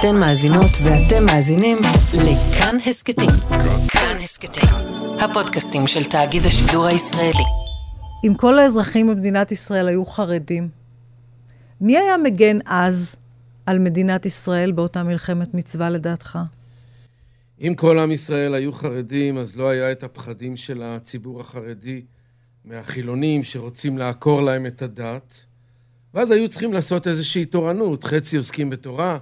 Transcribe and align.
אתן 0.00 0.16
מאזינות 0.16 0.70
ואתם 0.84 1.26
מאזינים 1.26 1.78
לכאן 2.14 2.76
הסכתים. 2.86 3.30
כאן 3.88 4.16
הסכתים, 4.22 4.68
הפודקאסטים 5.20 5.86
של 5.86 6.04
תאגיד 6.04 6.46
השידור 6.46 6.86
הישראלי. 6.86 7.44
אם 8.26 8.34
כל 8.34 8.58
האזרחים 8.58 9.06
במדינת 9.06 9.52
ישראל 9.52 9.88
היו 9.88 10.04
חרדים, 10.04 10.68
מי 11.80 11.98
היה 11.98 12.16
מגן 12.16 12.58
אז 12.66 13.16
על 13.66 13.78
מדינת 13.78 14.26
ישראל 14.26 14.72
באותה 14.72 15.02
מלחמת 15.02 15.54
מצווה 15.54 15.90
לדעתך? 15.90 16.38
אם 17.60 17.74
כל 17.76 17.98
עם 17.98 18.12
ישראל 18.12 18.54
היו 18.54 18.72
חרדים, 18.72 19.38
אז 19.38 19.56
לא 19.56 19.68
היה 19.68 19.92
את 19.92 20.02
הפחדים 20.02 20.56
של 20.56 20.82
הציבור 20.82 21.40
החרדי 21.40 22.02
מהחילונים 22.64 23.42
שרוצים 23.42 23.98
לעקור 23.98 24.42
להם 24.42 24.66
את 24.66 24.82
הדת. 24.82 25.44
ואז 26.14 26.30
היו 26.30 26.48
צריכים 26.48 26.72
לעשות 26.72 27.06
איזושהי 27.06 27.44
תורנות, 27.44 28.04
חצי 28.04 28.36
עוסקים 28.36 28.70
בתורה 28.70 29.18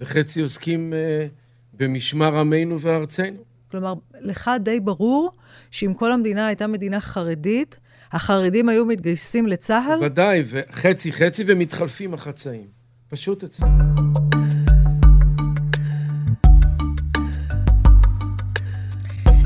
וחצי 0.00 0.40
עוסקים 0.40 0.92
אה, 0.92 1.26
במשמר 1.74 2.38
עמנו 2.38 2.80
וארצנו. 2.80 3.36
כלומר, 3.70 3.94
לך 4.20 4.50
די 4.60 4.80
ברור 4.80 5.30
שאם 5.70 5.94
כל 5.94 6.12
המדינה 6.12 6.46
הייתה 6.46 6.66
מדינה 6.66 7.00
חרדית, 7.00 7.78
החרדים 8.12 8.68
היו 8.68 8.86
מתגייסים 8.86 9.46
לצה"ל? 9.46 10.04
ודאי, 10.04 10.42
וחצי 10.46 11.12
חצי 11.12 11.44
ומתחלפים 11.46 12.14
החצאים. 12.14 12.66
פשוט 13.08 13.44
אצלנו. 13.44 14.39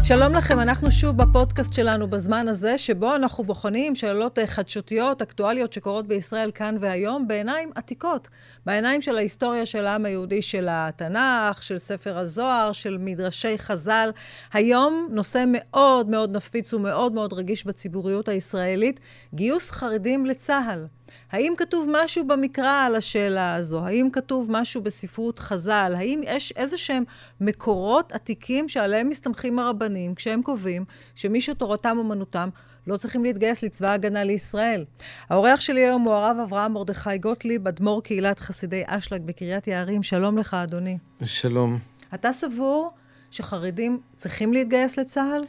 שלום 0.06 0.32
לכם, 0.32 0.60
אנחנו 0.60 0.92
שוב 0.92 1.16
בפודקאסט 1.16 1.72
שלנו 1.72 2.10
בזמן 2.10 2.48
הזה, 2.48 2.78
שבו 2.78 3.14
אנחנו 3.14 3.44
בוחנים 3.44 3.94
שאלות 3.94 4.38
חדשותיות, 4.46 5.22
אקטואליות 5.22 5.72
שקורות 5.72 6.06
בישראל 6.06 6.50
כאן 6.54 6.76
והיום, 6.80 7.28
בעיניים 7.28 7.70
עתיקות, 7.74 8.28
בעיניים 8.66 9.02
של 9.02 9.16
ההיסטוריה 9.16 9.66
של 9.66 9.86
העם 9.86 10.04
היהודי, 10.04 10.42
של 10.42 10.66
התנ"ך, 10.70 11.62
של 11.62 11.78
ספר 11.78 12.18
הזוהר, 12.18 12.72
של 12.72 12.96
מדרשי 13.00 13.58
חז"ל. 13.58 14.10
היום 14.52 15.08
נושא 15.10 15.44
מאוד 15.48 16.08
מאוד 16.08 16.36
נפיץ 16.36 16.74
ומאוד 16.74 17.12
מאוד 17.12 17.32
רגיש 17.32 17.66
בציבוריות 17.66 18.28
הישראלית, 18.28 19.00
גיוס 19.34 19.70
חרדים 19.70 20.26
לצה"ל. 20.26 20.86
האם 21.32 21.54
כתוב 21.56 21.88
משהו 21.92 22.26
במקרא 22.26 22.86
על 22.86 22.94
השאלה 22.94 23.54
הזו? 23.54 23.84
האם 23.84 24.08
כתוב 24.12 24.48
משהו 24.50 24.82
בספרות 24.82 25.38
חז"ל? 25.38 25.92
האם 25.96 26.20
יש 26.24 26.52
איזה 26.56 26.78
שהם 26.78 27.04
מקורות 27.40 28.12
עתיקים 28.12 28.68
שעליהם 28.68 29.08
מסתמכים 29.08 29.58
הרבנים 29.58 30.14
כשהם 30.14 30.42
קובעים 30.42 30.84
שמי 31.14 31.40
שתורתם 31.40 31.96
אומנותם 31.98 32.48
לא 32.86 32.96
צריכים 32.96 33.24
להתגייס 33.24 33.62
לצבא 33.62 33.88
ההגנה 33.88 34.24
לישראל. 34.24 34.84
האורח 35.30 35.60
שלי 35.60 35.80
היום 35.80 36.02
הוא 36.02 36.14
הרב 36.14 36.36
אברהם 36.42 36.72
מרדכי 36.72 37.18
גוטליב, 37.18 37.68
אדמו"ר 37.68 38.02
קהילת 38.02 38.40
חסידי 38.40 38.82
אשלג 38.86 39.22
בקריית 39.22 39.66
יערים. 39.66 40.02
שלום 40.02 40.38
לך, 40.38 40.54
אדוני. 40.54 40.98
שלום. 41.24 41.78
אתה 42.14 42.32
סבור 42.32 42.90
שחרדים 43.30 44.00
צריכים 44.16 44.52
להתגייס 44.52 44.98
לצה"ל? 44.98 45.44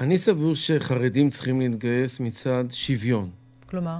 אני 0.00 0.18
סבור 0.18 0.54
שחרדים 0.54 1.30
צריכים 1.30 1.60
להתגייס 1.60 2.20
מצד 2.20 2.64
שוויון. 2.70 3.30
כלומר? 3.66 3.98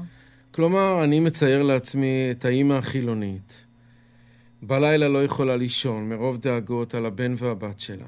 כלומר, 0.54 1.04
אני 1.04 1.20
מצייר 1.20 1.62
לעצמי 1.62 2.28
את 2.30 2.44
האימא 2.44 2.74
החילונית. 2.74 3.66
בלילה 4.62 5.08
לא 5.08 5.24
יכולה 5.24 5.56
לישון 5.56 6.08
מרוב 6.08 6.38
דאגות 6.38 6.94
על 6.94 7.06
הבן 7.06 7.34
והבת 7.38 7.80
שלה. 7.80 8.06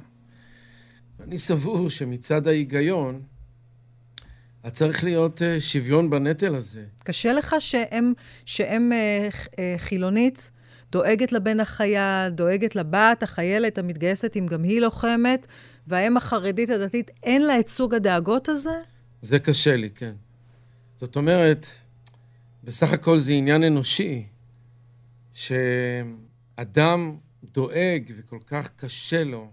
אני 1.24 1.38
סבור 1.38 1.90
שמצד 1.90 2.46
ההיגיון, 2.46 3.22
את 4.66 4.72
צריך 4.72 5.04
להיות 5.04 5.42
uh, 5.42 5.60
שוויון 5.60 6.10
בנטל 6.10 6.54
הזה. 6.54 6.84
קשה 7.04 7.32
לך 7.32 7.56
שהם, 7.58 8.12
שהם 8.44 8.92
uh, 8.92 9.34
uh, 9.46 9.58
חילונית, 9.76 10.50
דואגת 10.92 11.32
לבן 11.32 11.60
החייל, 11.60 12.28
דואגת 12.30 12.76
לבת, 12.76 13.22
החיילת 13.22 13.78
המתגייסת, 13.78 14.36
אם 14.36 14.46
גם 14.46 14.62
היא 14.62 14.80
לוחמת, 14.80 15.46
והאם 15.86 16.16
החרדית 16.16 16.70
הדתית, 16.70 17.10
אין 17.22 17.42
לה 17.42 17.60
את 17.60 17.68
סוג 17.68 17.94
הדאגות 17.94 18.48
הזה? 18.48 18.78
זה 19.20 19.38
קשה 19.38 19.76
לי, 19.76 19.90
כן. 19.90 20.12
זאת 20.96 21.16
אומרת, 21.16 21.66
בסך 22.66 22.92
הכל 22.92 23.18
זה 23.18 23.32
עניין 23.32 23.64
אנושי, 23.64 24.26
שאדם 25.32 27.16
דואג 27.52 28.12
וכל 28.16 28.38
כך 28.46 28.70
קשה 28.76 29.24
לו, 29.24 29.52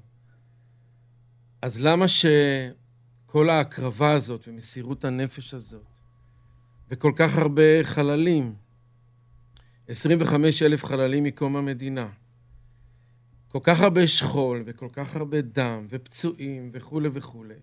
אז 1.61 1.81
למה 1.81 2.05
שכל 2.07 3.49
ההקרבה 3.49 4.11
הזאת 4.11 4.47
ומסירות 4.47 5.05
הנפש 5.05 5.53
הזאת, 5.53 5.99
וכל 6.91 7.11
כך 7.15 7.37
הרבה 7.37 7.83
חללים, 7.83 8.55
25 9.87 10.63
אלף 10.63 10.85
חללים 10.85 11.23
מקום 11.23 11.55
המדינה, 11.55 12.09
כל 13.47 13.59
כך 13.63 13.81
הרבה 13.81 14.07
שכול 14.07 14.63
וכל 14.65 14.89
כך 14.93 15.15
הרבה 15.15 15.41
דם 15.41 15.85
ופצועים 15.89 16.69
וכולי 16.73 17.09
וכולי, 17.13 17.59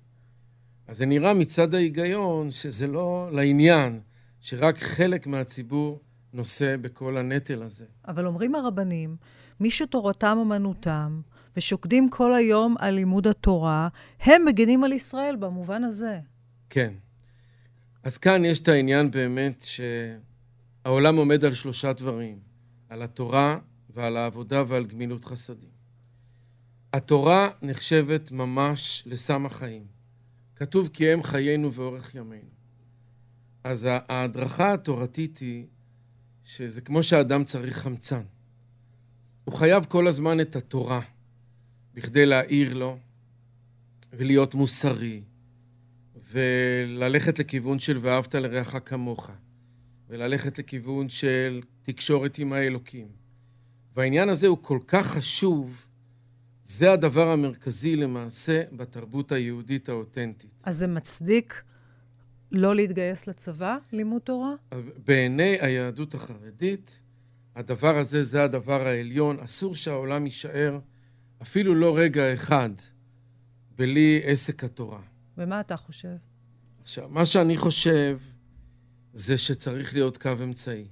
אז 0.86 0.96
זה 0.96 1.06
נראה 1.06 1.34
מצד 1.34 1.74
ההיגיון 1.74 2.50
שזה 2.50 2.86
לא 2.86 3.28
לעניין. 3.32 4.00
שרק 4.40 4.78
חלק 4.78 5.26
מהציבור 5.26 6.00
נושא 6.32 6.76
בכל 6.76 7.16
הנטל 7.16 7.62
הזה. 7.62 7.86
אבל 8.08 8.26
אומרים 8.26 8.54
הרבנים, 8.54 9.16
מי 9.60 9.70
שתורתם 9.70 10.36
אומנותם 10.40 11.20
ושוקדים 11.56 12.08
כל 12.10 12.34
היום 12.34 12.74
על 12.78 12.94
לימוד 12.94 13.26
התורה, 13.26 13.88
הם 14.20 14.44
מגינים 14.44 14.84
על 14.84 14.92
ישראל 14.92 15.36
במובן 15.36 15.84
הזה. 15.84 16.20
כן. 16.70 16.94
אז 18.02 18.18
כאן 18.18 18.44
יש 18.44 18.60
את 18.60 18.68
העניין 18.68 19.10
באמת 19.10 19.64
שהעולם 20.84 21.16
עומד 21.16 21.44
על 21.44 21.52
שלושה 21.52 21.92
דברים, 21.92 22.38
על 22.88 23.02
התורה 23.02 23.58
ועל 23.90 24.16
העבודה 24.16 24.62
ועל 24.66 24.84
גמילות 24.84 25.24
חסדים. 25.24 25.70
התורה 26.92 27.50
נחשבת 27.62 28.32
ממש 28.32 29.02
לסם 29.06 29.46
החיים. 29.46 29.84
כתוב 30.56 30.88
כי 30.92 31.08
הם 31.08 31.22
חיינו 31.22 31.72
ואורך 31.72 32.14
ימינו. 32.14 32.59
אז 33.64 33.88
ההדרכה 33.90 34.72
התורתית 34.72 35.38
היא 35.38 35.66
שזה 36.44 36.80
כמו 36.80 37.02
שאדם 37.02 37.44
צריך 37.44 37.76
חמצן. 37.76 38.22
הוא 39.44 39.54
חייב 39.54 39.84
כל 39.84 40.06
הזמן 40.06 40.40
את 40.40 40.56
התורה 40.56 41.00
בכדי 41.94 42.26
להעיר 42.26 42.74
לו 42.74 42.98
ולהיות 44.12 44.54
מוסרי 44.54 45.22
וללכת 46.30 47.38
לכיוון 47.38 47.78
של 47.78 47.98
ואהבת 48.00 48.34
לרעך 48.34 48.76
כמוך 48.84 49.30
וללכת 50.08 50.58
לכיוון 50.58 51.08
של 51.08 51.62
תקשורת 51.82 52.38
עם 52.38 52.52
האלוקים. 52.52 53.08
והעניין 53.96 54.28
הזה 54.28 54.46
הוא 54.46 54.58
כל 54.60 54.78
כך 54.86 55.06
חשוב, 55.06 55.86
זה 56.64 56.92
הדבר 56.92 57.28
המרכזי 57.28 57.96
למעשה 57.96 58.62
בתרבות 58.72 59.32
היהודית 59.32 59.88
האותנטית. 59.88 60.62
אז 60.64 60.76
זה 60.76 60.86
מצדיק 60.86 61.62
לא 62.52 62.74
להתגייס 62.74 63.26
לצבא, 63.26 63.76
לימוד 63.92 64.22
תורה? 64.22 64.54
בעיני 65.06 65.56
היהדות 65.60 66.14
החרדית, 66.14 67.02
הדבר 67.56 67.96
הזה 67.96 68.22
זה 68.22 68.44
הדבר 68.44 68.86
העליון. 68.86 69.40
אסור 69.40 69.74
שהעולם 69.74 70.24
יישאר 70.24 70.78
אפילו 71.42 71.74
לא 71.74 71.98
רגע 71.98 72.34
אחד 72.34 72.70
בלי 73.76 74.20
עסק 74.24 74.64
התורה. 74.64 75.00
ומה 75.38 75.60
אתה 75.60 75.76
חושב? 75.76 76.16
עכשיו, 76.82 77.08
מה 77.08 77.26
שאני 77.26 77.56
חושב 77.56 78.18
זה 79.12 79.38
שצריך 79.38 79.94
להיות 79.94 80.16
קו 80.18 80.30
אמצעי. 80.42 80.84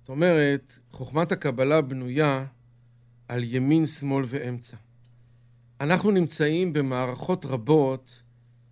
זאת 0.00 0.08
אומרת, 0.08 0.78
חוכמת 0.90 1.32
הקבלה 1.32 1.80
בנויה 1.80 2.46
על 3.28 3.44
ימין, 3.44 3.86
שמאל 3.86 4.24
ואמצע. 4.28 4.76
אנחנו 5.80 6.10
נמצאים 6.10 6.72
במערכות 6.72 7.46
רבות 7.46 8.22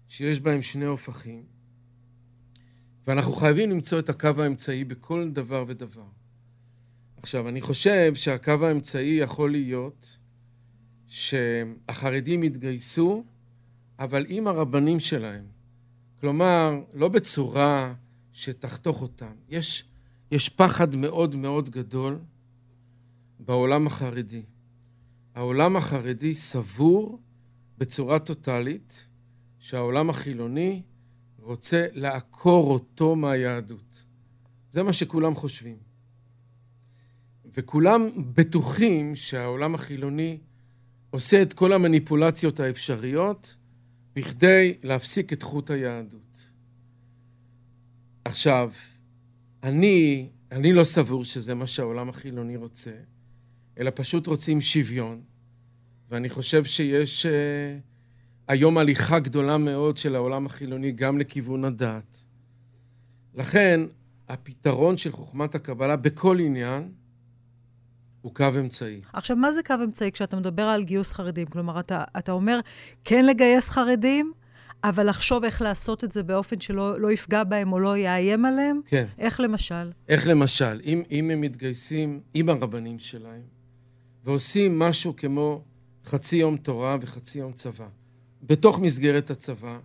שיש 0.09 0.41
בהן 0.41 0.62
שני 0.62 0.84
הופכים. 0.84 1.44
ואנחנו 3.10 3.32
חייבים 3.32 3.71
למצוא 3.71 3.98
את 3.98 4.09
הקו 4.09 4.28
האמצעי 4.38 4.84
בכל 4.84 5.31
דבר 5.32 5.65
ודבר. 5.66 6.04
עכשיו, 7.16 7.48
אני 7.48 7.60
חושב 7.60 8.15
שהקו 8.15 8.66
האמצעי 8.66 9.18
יכול 9.21 9.51
להיות 9.51 10.18
שהחרדים 11.07 12.45
יתגייסו, 12.45 13.24
אבל 13.98 14.24
עם 14.28 14.47
הרבנים 14.47 15.01
שלהם. 15.01 15.45
כלומר, 16.21 16.80
לא 16.95 17.09
בצורה 17.09 17.95
שתחתוך 18.33 19.03
אותם. 19.03 19.33
יש, 19.48 19.84
יש 20.30 20.48
פחד 20.48 20.97
מאוד 20.97 21.36
מאוד 21.36 21.71
גדול 21.71 22.18
בעולם 23.39 23.86
החרדי. 23.86 24.42
העולם 25.34 25.77
החרדי 25.77 26.34
סבור 26.34 27.21
בצורה 27.78 28.18
טוטאלית 28.18 29.09
שהעולם 29.59 30.10
החילוני 30.10 30.83
רוצה 31.41 31.87
לעקור 31.92 32.71
אותו 32.71 33.16
מהיהדות. 33.16 34.04
זה 34.71 34.83
מה 34.83 34.92
שכולם 34.92 35.34
חושבים. 35.34 35.77
וכולם 37.54 38.09
בטוחים 38.34 39.15
שהעולם 39.15 39.75
החילוני 39.75 40.39
עושה 41.10 41.42
את 41.42 41.53
כל 41.53 41.72
המניפולציות 41.72 42.60
האפשריות 42.60 43.57
בכדי 44.15 44.75
להפסיק 44.83 45.33
את 45.33 45.42
חוט 45.42 45.71
היהדות. 45.71 46.51
עכשיו, 48.25 48.72
אני, 49.63 50.28
אני 50.53 50.72
לא 50.72 50.84
סבור 50.84 51.25
שזה 51.25 51.54
מה 51.54 51.66
שהעולם 51.66 52.09
החילוני 52.09 52.57
רוצה, 52.57 52.92
אלא 53.78 53.91
פשוט 53.95 54.27
רוצים 54.27 54.60
שוויון. 54.60 55.22
ואני 56.10 56.28
חושב 56.28 56.65
שיש 56.65 57.27
uh, 57.27 57.28
היום 58.50 58.78
הליכה 58.78 59.18
גדולה 59.18 59.58
מאוד 59.58 59.97
של 59.97 60.14
העולם 60.14 60.47
החילוני 60.47 60.92
גם 60.92 61.18
לכיוון 61.18 61.64
הדת. 61.64 62.24
לכן, 63.34 63.80
הפתרון 64.28 64.97
של 64.97 65.12
חוכמת 65.12 65.54
הקבלה 65.54 65.97
בכל 65.97 66.38
עניין 66.41 66.92
הוא 68.20 68.34
קו 68.34 68.44
אמצעי. 68.60 69.00
עכשיו, 69.12 69.36
מה 69.36 69.52
זה 69.52 69.62
קו 69.62 69.74
אמצעי 69.84 70.12
כשאתה 70.12 70.36
מדבר 70.36 70.62
על 70.62 70.82
גיוס 70.82 71.12
חרדים? 71.12 71.47
כלומר, 71.47 71.80
אתה, 71.80 72.04
אתה 72.18 72.32
אומר 72.32 72.60
כן 73.04 73.24
לגייס 73.24 73.68
חרדים, 73.68 74.32
אבל 74.84 75.08
לחשוב 75.08 75.44
איך 75.44 75.62
לעשות 75.62 76.04
את 76.04 76.12
זה 76.12 76.22
באופן 76.22 76.60
שלא 76.60 77.00
לא 77.00 77.12
יפגע 77.12 77.44
בהם 77.44 77.72
או 77.72 77.78
לא 77.78 77.96
יאיים 77.96 78.44
עליהם? 78.44 78.80
כן. 78.86 79.06
איך 79.18 79.41
למשל? 79.41 79.91
איך 80.08 80.28
למשל? 80.28 80.80
אם, 80.84 81.03
אם 81.10 81.30
הם 81.30 81.41
מתגייסים 81.41 82.20
עם 82.34 82.48
הרבנים 82.48 82.98
שלהם 82.98 83.42
ועושים 84.24 84.78
משהו 84.78 85.16
כמו 85.16 85.64
חצי 86.04 86.36
יום 86.36 86.56
תורה 86.56 86.96
וחצי 87.00 87.38
יום 87.38 87.53
צבא, 87.53 87.88
בתוך 88.42 88.78
מסגרת 88.78 89.31
הצבא, 89.31 89.78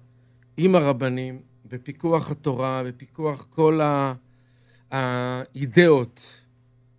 עם 0.58 0.76
הרבנים, 0.76 1.42
בפיקוח 1.66 2.32
התורה, 2.32 2.84
בפיקוח 2.86 3.48
כל 3.50 3.80
האידאות 4.92 6.46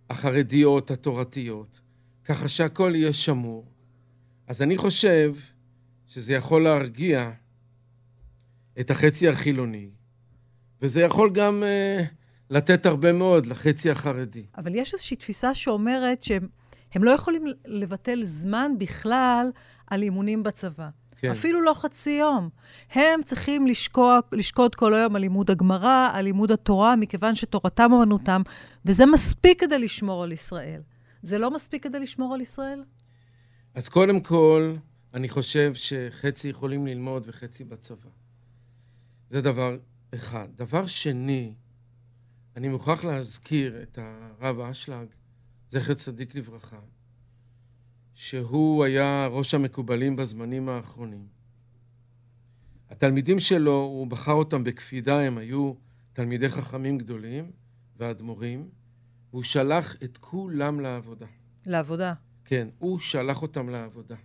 החרדיות, 0.09 0.91
התורתיות, 0.91 1.81
ככה 2.25 2.49
שהכל 2.49 2.91
יהיה 2.95 3.13
שמור. 3.13 3.65
אז 4.47 4.61
אני 4.61 4.77
חושב 4.77 5.35
שזה 6.07 6.33
יכול 6.33 6.63
להרגיע 6.63 7.31
את 8.79 8.91
החצי 8.91 9.27
החילוני, 9.27 9.89
וזה 10.81 11.01
יכול 11.01 11.29
גם 11.33 11.63
uh, 11.63 12.05
לתת 12.49 12.85
הרבה 12.85 13.13
מאוד 13.13 13.45
לחצי 13.45 13.91
החרדי. 13.91 14.45
אבל 14.57 14.75
יש 14.75 14.93
איזושהי 14.93 15.17
תפיסה 15.17 15.55
שאומרת 15.55 16.21
שהם 16.21 17.03
לא 17.03 17.11
יכולים 17.11 17.45
לבטל 17.65 18.23
זמן 18.23 18.71
בכלל 18.77 19.51
על 19.87 20.03
אימונים 20.03 20.43
בצבא. 20.43 20.89
כן. 21.17 21.31
אפילו 21.31 21.61
לא 21.61 21.73
חצי 21.73 22.09
יום. 22.09 22.49
הם 22.91 23.23
צריכים 23.23 23.67
לשקוע, 23.67 24.19
לשקוד 24.31 24.75
כל 24.75 24.93
היום 24.93 25.15
על 25.15 25.21
לימוד 25.21 25.51
הגמרא, 25.51 26.09
על 26.13 26.25
לימוד 26.25 26.51
התורה, 26.51 26.95
מכיוון 26.95 27.35
שתורתם 27.35 27.91
אומנותם, 27.91 28.41
וזה 28.85 29.05
מספיק 29.05 29.61
כדי 29.61 29.79
לשמור 29.79 30.23
על 30.23 30.31
ישראל. 30.31 30.81
זה 31.21 31.37
לא 31.37 31.51
מספיק 31.51 31.83
כדי 31.83 31.99
לשמור 31.99 32.33
על 32.33 32.41
ישראל? 32.41 32.83
אז 33.75 33.89
קודם 33.89 34.19
כל, 34.19 34.75
אני 35.13 35.29
חושב 35.29 35.73
שחצי 35.73 36.49
יכולים 36.49 36.87
ללמוד 36.87 37.23
וחצי 37.27 37.63
בצבא. 37.63 38.09
זה 39.29 39.41
דבר 39.41 39.77
אחד. 40.15 40.47
דבר 40.55 40.85
שני, 40.85 41.53
אני 42.55 42.67
מוכרח 42.67 43.03
להזכיר 43.03 43.81
את 43.81 43.99
הרב 44.01 44.59
אשלג, 44.59 45.07
זכר 45.69 45.93
צדיק 45.93 46.35
לברכה, 46.35 46.79
שהוא 48.17 48.83
היה 48.83 49.27
ראש 49.31 49.53
המקובלים 49.53 50.15
בזמנים 50.15 50.69
האחרונים. 50.69 51.25
התלמידים 52.89 53.39
שלו, 53.39 53.71
הוא 53.71 54.07
בחר 54.07 54.31
אותם 54.31 54.63
בקפידה, 54.63 55.19
הם 55.19 55.37
היו 55.37 55.73
תלמידי 56.13 56.49
חכמים 56.49 56.97
גדולים 56.97 57.51
ואדמו"רים, 57.97 58.69
והוא 59.31 59.43
שלח 59.43 59.95
את 60.03 60.17
כולם 60.17 60.79
לעבודה. 60.79 61.25
לעבודה. 61.65 62.13
כן, 62.45 62.67
הוא 62.79 62.99
שלח 62.99 63.41
אותם 63.41 63.69
לעבודה. 63.69 64.15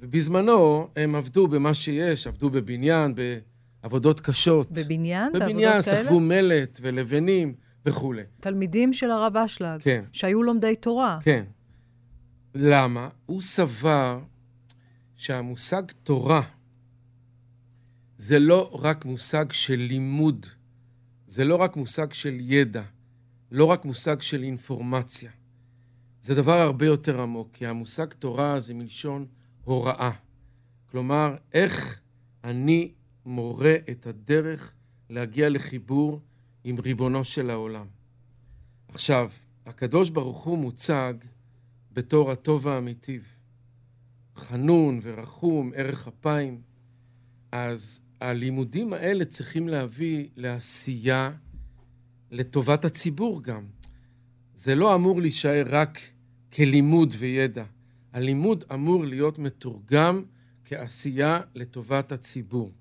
ובזמנו 0.00 0.88
הם 0.96 1.14
עבדו 1.14 1.48
במה 1.48 1.74
שיש, 1.74 2.26
עבדו 2.26 2.50
בבניין, 2.50 3.14
בעבודות 3.82 4.20
קשות. 4.20 4.72
בבניין? 4.72 5.32
בבניין, 5.32 5.82
סחבו 5.82 6.20
מלט 6.20 6.78
ולבנים 6.82 7.54
וכולי. 7.86 8.22
תלמידים 8.40 8.92
של 8.92 9.10
הרב 9.10 9.36
אשלג. 9.36 9.80
כן. 9.80 10.04
שהיו 10.12 10.42
לומדי 10.42 10.76
תורה. 10.76 11.18
כן. 11.22 11.44
למה? 12.54 13.08
הוא 13.26 13.40
סבר 13.40 14.20
שהמושג 15.16 15.82
תורה 16.02 16.42
זה 18.16 18.38
לא 18.38 18.70
רק 18.82 19.04
מושג 19.04 19.52
של 19.52 19.76
לימוד, 19.76 20.46
זה 21.26 21.44
לא 21.44 21.56
רק 21.56 21.76
מושג 21.76 22.12
של 22.12 22.36
ידע, 22.40 22.82
לא 23.50 23.64
רק 23.64 23.84
מושג 23.84 24.20
של 24.20 24.42
אינפורמציה. 24.42 25.30
זה 26.20 26.34
דבר 26.34 26.58
הרבה 26.58 26.86
יותר 26.86 27.20
עמוק, 27.20 27.48
כי 27.52 27.66
המושג 27.66 28.06
תורה 28.06 28.60
זה 28.60 28.74
מלשון 28.74 29.26
הוראה. 29.64 30.10
כלומר, 30.90 31.36
איך 31.52 32.00
אני 32.44 32.92
מורה 33.26 33.74
את 33.90 34.06
הדרך 34.06 34.72
להגיע 35.10 35.48
לחיבור 35.48 36.20
עם 36.64 36.76
ריבונו 36.78 37.24
של 37.24 37.50
העולם. 37.50 37.86
עכשיו, 38.88 39.30
הקדוש 39.66 40.10
ברוך 40.10 40.44
הוא 40.44 40.58
מוצג 40.58 41.14
בתור 41.92 42.30
הטוב 42.30 42.66
והמיטיב. 42.66 43.34
חנון 44.36 45.00
ורחום, 45.02 45.72
ערך 45.74 46.08
אפיים. 46.08 46.60
אז 47.52 48.02
הלימודים 48.20 48.92
האלה 48.92 49.24
צריכים 49.24 49.68
להביא 49.68 50.28
לעשייה 50.36 51.30
לטובת 52.30 52.84
הציבור 52.84 53.42
גם. 53.42 53.64
זה 54.54 54.74
לא 54.74 54.94
אמור 54.94 55.20
להישאר 55.20 55.64
רק 55.66 55.98
כלימוד 56.52 57.14
וידע. 57.18 57.64
הלימוד 58.12 58.64
אמור 58.72 59.04
להיות 59.04 59.38
מתורגם 59.38 60.22
כעשייה 60.64 61.40
לטובת 61.54 62.12
הציבור. 62.12 62.72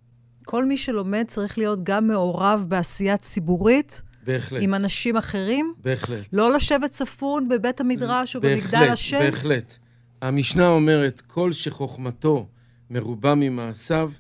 כל 0.46 0.66
מי 0.66 0.78
שלומד 0.78 1.26
צריך 1.28 1.58
להיות 1.58 1.84
גם 1.84 2.08
מעורב 2.08 2.66
בעשייה 2.68 3.18
ציבורית 3.18 4.02
בהחלט. 4.24 4.62
עם 4.62 4.74
אנשים 4.74 5.18
אחרים? 5.18 5.74
בהחלט. 5.82 6.26
לא 6.34 6.54
לשבת 6.54 6.92
צפון 6.92 7.50
בבית 7.50 7.82
המדרש 7.82 8.36
או 8.36 8.42
במגדל 8.42 8.88
השם? 8.92 9.20
בהחלט. 9.20 9.78
המשנה 10.22 10.68
אומרת, 10.68 11.22
כל 11.22 11.52
שחוכמתו 11.52 12.48
מרובה 12.90 13.36
ממעשיו, 13.36 14.12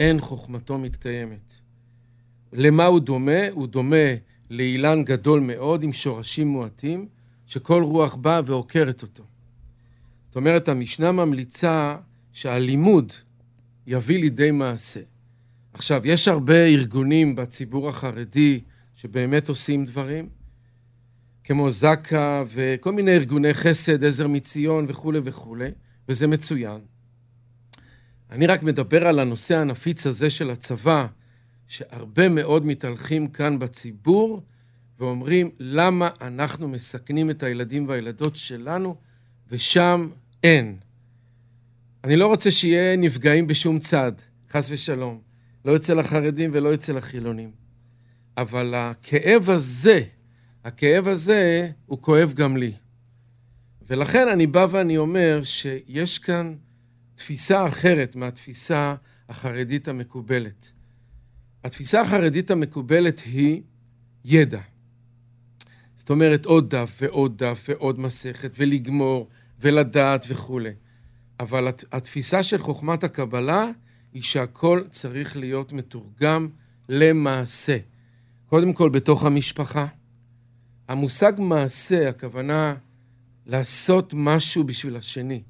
אין 0.00 0.20
חוכמתו 0.20 0.78
מתקיימת. 0.78 1.54
למה 2.52 2.84
הוא 2.84 3.00
דומה? 3.00 3.48
הוא 3.50 3.66
דומה 3.66 4.06
לאילן 4.50 5.04
גדול 5.04 5.40
מאוד 5.40 5.82
עם 5.82 5.92
שורשים 5.92 6.48
מועטים, 6.48 7.08
שכל 7.46 7.82
רוח 7.82 8.14
באה 8.14 8.40
ועוקרת 8.44 9.02
אותו. 9.02 9.24
זאת 10.22 10.36
אומרת, 10.36 10.68
המשנה 10.68 11.12
ממליצה 11.12 11.96
שהלימוד 12.32 13.12
יביא 13.86 14.18
לידי 14.18 14.50
מעשה. 14.50 15.00
עכשיו, 15.72 16.02
יש 16.04 16.28
הרבה 16.28 16.64
ארגונים 16.66 17.34
בציבור 17.34 17.88
החרדי, 17.88 18.60
שבאמת 19.00 19.48
עושים 19.48 19.84
דברים, 19.84 20.28
כמו 21.44 21.70
זק"א 21.70 22.44
וכל 22.46 22.92
מיני 22.92 23.10
ארגוני 23.10 23.54
חסד, 23.54 24.04
עזר 24.04 24.28
מציון 24.28 24.84
וכולי 24.88 25.20
וכולי, 25.24 25.70
וזה 26.08 26.26
מצוין. 26.26 26.80
אני 28.30 28.46
רק 28.46 28.62
מדבר 28.62 29.06
על 29.06 29.18
הנושא 29.18 29.56
הנפיץ 29.56 30.06
הזה 30.06 30.30
של 30.30 30.50
הצבא, 30.50 31.06
שהרבה 31.66 32.28
מאוד 32.28 32.66
מתהלכים 32.66 33.28
כאן 33.28 33.58
בציבור 33.58 34.42
ואומרים 34.98 35.50
למה 35.58 36.08
אנחנו 36.20 36.68
מסכנים 36.68 37.30
את 37.30 37.42
הילדים 37.42 37.88
והילדות 37.88 38.36
שלנו 38.36 38.96
ושם 39.48 40.08
אין. 40.44 40.76
אני 42.04 42.16
לא 42.16 42.26
רוצה 42.26 42.50
שיהיה 42.50 42.96
נפגעים 42.96 43.46
בשום 43.46 43.78
צד, 43.78 44.12
חס 44.50 44.70
ושלום. 44.70 45.20
לא 45.64 45.76
אצל 45.76 45.98
החרדים 45.98 46.50
ולא 46.52 46.74
אצל 46.74 46.98
החילונים. 46.98 47.67
אבל 48.38 48.74
הכאב 48.74 49.50
הזה, 49.50 50.00
הכאב 50.64 51.08
הזה, 51.08 51.70
הוא 51.86 52.02
כואב 52.02 52.32
גם 52.32 52.56
לי. 52.56 52.72
ולכן 53.86 54.28
אני 54.28 54.46
בא 54.46 54.66
ואני 54.70 54.98
אומר 54.98 55.40
שיש 55.42 56.18
כאן 56.18 56.54
תפיסה 57.14 57.66
אחרת 57.66 58.16
מהתפיסה 58.16 58.94
החרדית 59.28 59.88
המקובלת. 59.88 60.72
התפיסה 61.64 62.00
החרדית 62.00 62.50
המקובלת 62.50 63.20
היא 63.20 63.62
ידע. 64.24 64.60
זאת 65.96 66.10
אומרת, 66.10 66.46
עוד 66.46 66.74
דף 66.74 66.98
ועוד 67.00 67.44
דף 67.44 67.66
ועוד 67.68 68.00
מסכת, 68.00 68.50
ולגמור, 68.56 69.28
ולדעת 69.60 70.24
וכולי. 70.28 70.72
אבל 71.40 71.68
התפיסה 71.92 72.42
של 72.42 72.58
חוכמת 72.58 73.04
הקבלה 73.04 73.66
היא 74.12 74.22
שהכל 74.22 74.82
צריך 74.90 75.36
להיות 75.36 75.72
מתורגם 75.72 76.48
למעשה. 76.88 77.78
קודם 78.48 78.72
כל 78.72 78.88
בתוך 78.88 79.24
המשפחה. 79.24 79.86
המושג 80.88 81.32
מעשה, 81.38 82.08
הכוונה 82.08 82.74
לעשות 83.46 84.14
משהו 84.16 84.64
בשביל 84.64 84.96
השני. 84.96 85.42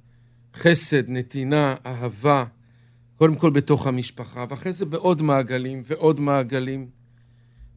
חסד, 0.54 1.10
נתינה, 1.10 1.74
אהבה, 1.86 2.44
קודם 3.16 3.36
כל 3.36 3.50
בתוך 3.50 3.86
המשפחה, 3.86 4.44
ואחרי 4.48 4.72
זה 4.72 4.86
בעוד 4.86 5.22
מעגלים 5.22 5.82
ועוד 5.84 6.20
מעגלים. 6.20 6.88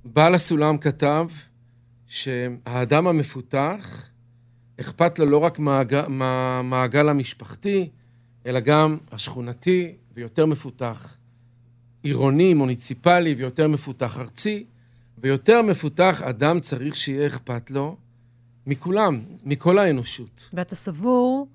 בעל 0.06 0.36
הסולם 0.36 0.78
כתב 0.78 1.28
שהאדם 2.08 3.08
המפותח, 3.08 4.10
אכפת 4.80 5.20
לו 5.20 5.26
לא 5.26 5.38
רק 5.38 5.60
מהמעגל, 5.60 6.08
מהמעגל 6.08 7.10
המשפחתי, 7.10 7.90
אלא 8.46 8.60
גם 8.60 8.98
השכונתי, 9.12 9.96
ויותר 10.14 10.46
מפותח 10.46 11.18
עירוני, 12.04 12.54
מוניציפלי, 12.54 13.34
ויותר 13.34 13.68
מפותח 13.68 14.20
ארצי. 14.20 14.66
ויותר 15.22 15.62
מפותח 15.62 16.22
אדם 16.22 16.60
צריך 16.60 16.96
שיהיה 16.96 17.28
אכפת 17.28 17.72
לו 17.72 17.96
מכולם, 18.68 19.22
מכל 19.44 19.78
האנושות. 19.78 20.50
ואתה 20.54 20.76
סבור, 20.76 21.48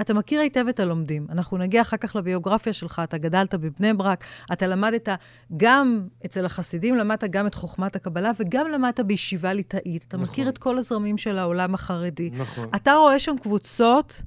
אתה 0.00 0.14
מכיר 0.14 0.40
היטב 0.40 0.64
את 0.68 0.80
הלומדים. 0.80 1.26
אנחנו 1.30 1.58
נגיע 1.58 1.82
אחר 1.82 1.96
כך 1.96 2.16
לביוגרפיה 2.16 2.72
שלך, 2.72 3.02
אתה 3.04 3.18
גדלת 3.18 3.54
בבני 3.54 3.94
ברק, 3.94 4.24
אתה 4.52 4.66
למדת 4.66 5.08
גם 5.56 6.08
אצל 6.24 6.46
החסידים, 6.46 6.96
למדת 6.96 7.24
גם 7.24 7.46
את 7.46 7.54
חוכמת 7.54 7.96
הקבלה, 7.96 8.30
וגם 8.40 8.70
למדת 8.70 9.00
בישיבה 9.00 9.52
ליטאית. 9.52 10.04
אתה 10.08 10.16
נכון. 10.16 10.28
מכיר 10.28 10.48
את 10.48 10.58
כל 10.58 10.78
הזרמים 10.78 11.18
של 11.18 11.38
העולם 11.38 11.74
החרדי. 11.74 12.30
נכון. 12.32 12.68
אתה 12.76 12.92
רואה 12.94 13.18
שם 13.18 13.36
קבוצות 13.42 14.22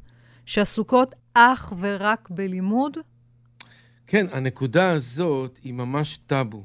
שעסוקות 0.46 1.16
אך 1.34 1.74
ורק 1.80 2.30
בלימוד? 2.32 2.98
כן, 4.08 4.25
הנקודה 4.32 4.92
הזאת 4.92 5.60
היא 5.63 5.74
ממש 5.74 6.18
טאבו. 6.18 6.63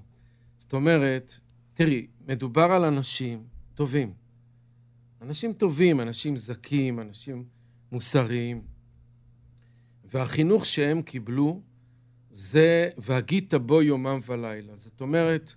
זאת 0.58 0.72
אומרת, 0.72 1.34
תראי, 1.74 2.06
מדובר 2.26 2.72
על 2.72 2.84
אנשים 2.84 3.44
טובים. 3.74 4.12
אנשים 5.22 5.52
טובים, 5.52 6.00
אנשים 6.00 6.36
זכים, 6.36 7.00
אנשים 7.00 7.44
מוסריים. 7.92 8.62
והחינוך 10.04 10.66
שהם 10.66 11.02
קיבלו 11.02 11.60
זה 12.30 12.90
והגית 12.98 13.54
בו 13.54 13.82
יומם 13.82 14.20
ולילה. 14.26 14.76
זאת 14.76 15.00
אומרת, 15.00 15.54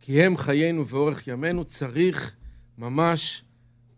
כי 0.00 0.22
הם 0.22 0.36
חיינו 0.36 0.86
ואורך 0.86 1.28
ימינו, 1.28 1.64
צריך 1.64 2.36
ממש 2.78 3.44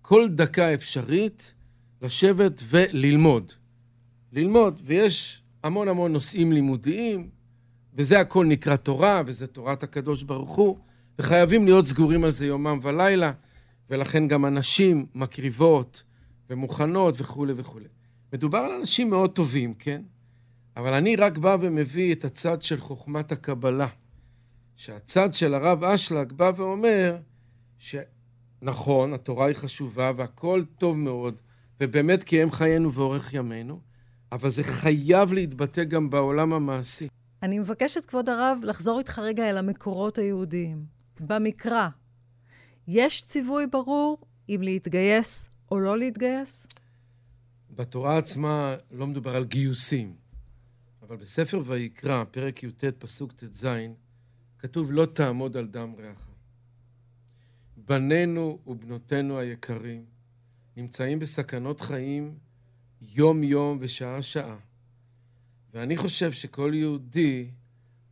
כל 0.03 0.29
דקה 0.29 0.75
אפשרית 0.75 1.55
לשבת 2.03 2.61
וללמוד. 2.65 3.53
ללמוד, 4.33 4.81
ויש 4.85 5.43
המון 5.63 5.89
המון 5.89 6.13
נושאים 6.13 6.53
לימודיים, 6.53 7.31
וזה 7.95 8.21
הכל 8.21 8.47
נקרא 8.47 8.77
תורה, 8.77 9.23
וזה 9.27 9.47
תורת 9.47 9.83
הקדוש 9.83 10.23
ברוך 10.23 10.57
הוא, 10.57 10.79
וחייבים 11.19 11.65
להיות 11.65 11.85
סגורים 11.85 12.25
על 12.25 12.31
זה 12.31 12.47
יומם 12.47 12.79
ולילה, 12.83 13.33
ולכן 13.91 14.29
גם 14.29 14.45
הנשים 14.45 15.07
מקריבות 15.15 16.03
ומוכנות 16.51 17.15
וכולי 17.19 17.53
וכולי. 17.57 17.89
מדובר 18.33 18.59
על 18.59 18.73
אנשים 18.73 19.11
מאוד 19.11 19.31
טובים, 19.31 19.75
כן? 19.75 20.03
אבל 20.77 20.93
אני 20.93 21.17
רק 21.17 21.39
בא 21.39 21.57
ומביא 21.61 22.15
את 22.15 22.25
הצד 22.25 22.63
של 22.63 22.81
חוכמת 22.81 23.33
הקבלה. 23.33 23.89
שהצד 24.77 25.35
של 25.35 25.55
הרב 25.55 25.85
אשלג 25.85 26.33
בא 26.33 26.53
ואומר 26.57 27.17
שנכון, 27.79 29.15
התורה 29.15 29.47
היא 29.47 29.55
חשובה 29.55 30.13
והכל 30.17 30.63
טוב 30.79 30.97
מאוד, 30.97 31.41
ובאמת 31.81 32.23
כי 32.23 32.43
הם 32.43 32.51
חיינו 32.51 32.93
ואורך 32.93 33.35
ימינו, 33.35 33.81
אבל 34.33 34.51
זה 34.51 34.63
חייב 34.63 35.33
להתבטא 35.33 35.85
גם 35.85 36.11
בעולם 36.11 36.53
המעשי. 36.53 37.09
אני 37.43 37.59
מבקשת, 37.59 38.05
כבוד 38.05 38.29
הרב, 38.29 38.59
לחזור 38.63 38.99
איתך 38.99 39.19
רגע 39.19 39.51
אל 39.51 39.59
המקורות 39.59 40.19
היהודיים. 40.19 40.98
במקרא, 41.21 41.89
יש 42.89 43.23
ציווי 43.23 43.67
ברור 43.67 44.19
אם 44.49 44.61
להתגייס 44.63 45.49
או 45.71 45.81
לא 45.81 45.99
להתגייס? 45.99 46.67
בתורה 47.71 48.19
עצמה 48.19 48.77
לא 48.91 49.07
מדובר 49.07 49.37
על 49.37 49.45
גיוסים, 49.45 50.17
אבל 51.03 51.17
בספר 51.17 51.61
ויקרא, 51.67 52.25
פרק 52.25 52.63
י"ט, 52.63 52.85
פסוק 52.85 53.33
ט"ז, 53.33 53.67
כתוב 54.59 54.93
לא 54.93 55.07
תעמוד 55.07 55.57
על 55.57 55.67
דם 55.67 55.95
רעך. 55.99 56.29
בנינו 57.77 58.59
ובנותינו 58.67 59.39
היקרים 59.39 60.05
נמצאים 60.77 61.19
בסכנות 61.19 61.81
חיים 61.81 62.39
יום-יום 63.03 63.79
ושעה-שעה. 63.81 64.57
ואני 65.75 65.97
חושב 65.97 66.33
שכל 66.33 66.71
יהודי 66.75 67.51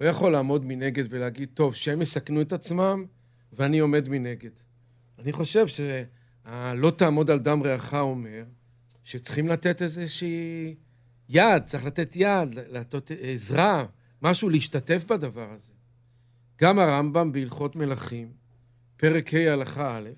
לא 0.01 0.07
יכול 0.07 0.33
לעמוד 0.33 0.65
מנגד 0.65 1.05
ולהגיד, 1.11 1.49
טוב, 1.55 1.75
שהם 1.75 2.03
יסכנו 2.03 2.41
את 2.41 2.53
עצמם 2.53 3.05
ואני 3.53 3.79
עומד 3.79 4.09
מנגד. 4.09 4.51
אני 5.19 5.33
חושב 5.33 5.67
שהלא 5.67 6.91
תעמוד 6.91 7.31
על 7.31 7.39
דם 7.39 7.63
רעך 7.63 7.95
אומר 7.95 8.45
שצריכים 9.05 9.49
לתת 9.49 9.83
איזושהי 9.83 10.75
יד, 11.29 11.63
צריך 11.67 11.85
לתת 11.85 12.17
יד, 12.17 12.59
לתת 12.71 13.11
עזרה, 13.23 13.87
משהו 14.23 14.49
להשתתף 14.49 15.05
בדבר 15.05 15.51
הזה. 15.51 15.73
גם 16.61 16.79
הרמב"ם 16.79 17.33
בהלכות 17.33 17.77
מלכים, 17.77 18.33
פרק 18.97 19.35
ה' 19.35 19.53
הלכה 19.53 19.97
א', 19.97 20.11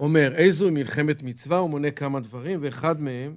אומר, 0.00 0.32
איזוהי 0.34 0.70
מלחמת 0.70 1.22
מצווה, 1.22 1.58
הוא 1.58 1.70
מונה 1.70 1.90
כמה 1.90 2.20
דברים, 2.20 2.58
ואחד 2.62 3.00
מהם, 3.00 3.36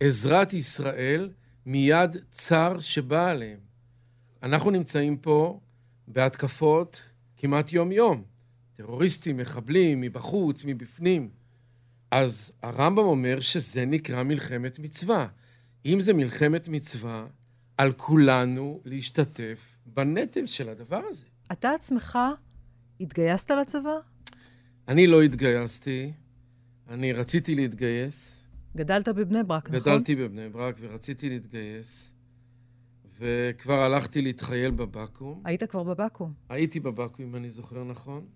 עזרת 0.00 0.52
ישראל 0.52 1.30
מיד 1.66 2.16
צר 2.30 2.80
שבא 2.80 3.28
עליהם. 3.28 3.69
אנחנו 4.42 4.70
נמצאים 4.70 5.16
פה 5.16 5.60
בהתקפות 6.08 7.04
כמעט 7.36 7.72
יום-יום. 7.72 8.22
טרוריסטים, 8.74 9.36
מחבלים, 9.36 10.00
מבחוץ, 10.00 10.64
מבפנים. 10.64 11.28
אז 12.10 12.52
הרמב"ם 12.62 13.04
אומר 13.04 13.40
שזה 13.40 13.84
נקרא 13.84 14.22
מלחמת 14.22 14.78
מצווה. 14.78 15.26
אם 15.86 16.00
זה 16.00 16.12
מלחמת 16.12 16.68
מצווה, 16.68 17.26
על 17.78 17.92
כולנו 17.92 18.80
להשתתף 18.84 19.76
בנטל 19.86 20.46
של 20.46 20.68
הדבר 20.68 21.02
הזה. 21.08 21.26
אתה 21.52 21.70
עצמך 21.70 22.18
התגייסת 23.00 23.50
לצבא? 23.50 23.98
אני 24.88 25.06
לא 25.06 25.22
התגייסתי, 25.22 26.12
אני 26.88 27.12
רציתי 27.12 27.54
להתגייס. 27.54 28.46
גדלת 28.76 29.08
בבני 29.08 29.42
ברק, 29.42 29.70
נכון? 29.70 29.80
גדלתי 29.80 30.16
בבני 30.16 30.48
ברק 30.48 30.76
ורציתי 30.80 31.28
להתגייס, 31.28 32.14
וכבר 33.20 33.82
הלכתי 33.82 34.22
להתחייל 34.22 34.70
בבקו"ם. 34.70 35.40
היית 35.44 35.64
כבר 35.64 35.82
בבקו"ם. 35.82 36.32
הייתי 36.48 36.80
בבקו"ם, 36.80 37.24
אם 37.24 37.36
אני 37.36 37.50
זוכר 37.50 37.84
נכון. 37.84 38.26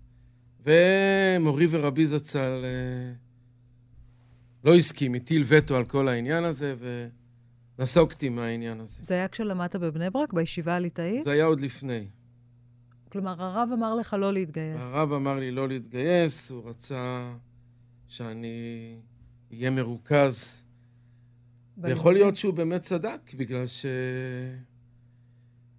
ומורי 0.67 1.67
ורבי 1.71 2.07
זצ"ל 2.07 2.65
אה, 2.65 3.13
לא 4.65 4.75
הסכים, 4.75 5.15
הטיל 5.15 5.45
וטו 5.47 5.77
על 5.77 5.85
כל 5.85 6.09
העניין 6.09 6.45
הזה, 6.45 6.75
ונסוגתי 7.79 8.29
מהעניין 8.29 8.81
הזה. 8.81 9.03
זה 9.03 9.15
היה 9.15 9.29
כשלמדת 9.29 9.77
בבני 9.77 10.11
ברק, 10.11 10.33
בישיבה 10.33 10.75
הליטאית? 10.77 11.25
זה 11.25 11.31
היה 11.31 11.45
עוד 11.45 11.61
לפני. 11.61 12.07
כלומר, 13.13 13.43
הרב 13.43 13.69
אמר 13.73 13.95
לך 13.95 14.17
לא 14.19 14.33
להתגייס. 14.33 14.85
הרב 14.95 15.13
אמר 15.13 15.35
לי 15.35 15.51
לא 15.51 15.69
להתגייס, 15.69 16.51
הוא 16.51 16.69
רצה 16.69 17.35
שאני 18.07 18.97
אהיה 19.53 19.71
מרוכז. 19.71 20.65
ויכול 21.79 22.13
להיות 22.13 22.37
שהוא 22.37 22.55
באמת 22.55 22.83
צדק, 22.83 23.21
בגלל 23.37 23.67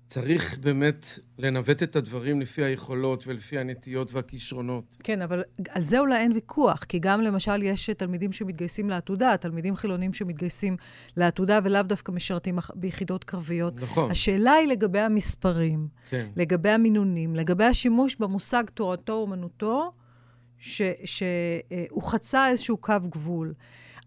שצריך 0.05 0.57
באמת 0.57 1.19
לנווט 1.37 1.83
את 1.83 1.95
הדברים 1.95 2.41
לפי 2.41 2.63
היכולות 2.63 3.27
ולפי 3.27 3.59
הנטיות 3.59 4.13
והכישרונות. 4.13 4.97
כן, 5.03 5.21
אבל 5.21 5.43
על 5.69 5.81
זה 5.81 5.99
אולי 5.99 6.17
אין 6.17 6.31
ויכוח, 6.31 6.83
כי 6.83 6.99
גם 6.99 7.21
למשל 7.21 7.63
יש 7.63 7.89
תלמידים 7.89 8.31
שמתגייסים 8.31 8.89
לעתודה, 8.89 9.37
תלמידים 9.37 9.75
חילונים 9.75 10.13
שמתגייסים 10.13 10.77
לעתודה 11.17 11.59
ולאו 11.63 11.83
דווקא 11.83 12.11
משרתים 12.11 12.59
ביחידות 12.75 13.23
קרביות. 13.23 13.81
נכון. 13.81 14.11
השאלה 14.11 14.53
היא 14.53 14.67
לגבי 14.67 14.99
המספרים, 14.99 15.87
כן. 16.09 16.27
לגבי 16.35 16.69
המינונים, 16.69 17.35
לגבי 17.35 17.63
השימוש 17.63 18.15
במושג 18.15 18.63
תורתו 18.73 19.13
אומנותו, 19.13 19.91
שהוא 20.57 22.03
חצה 22.03 22.49
איזשהו 22.49 22.77
קו 22.77 22.93
גבול. 23.09 23.53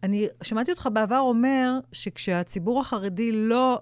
אני 0.03 0.27
שמעתי 0.43 0.71
אותך 0.71 0.89
בעבר 0.93 1.19
אומר 1.19 1.79
שכשהציבור 1.93 2.81
החרדי 2.81 3.33
לא, 3.33 3.81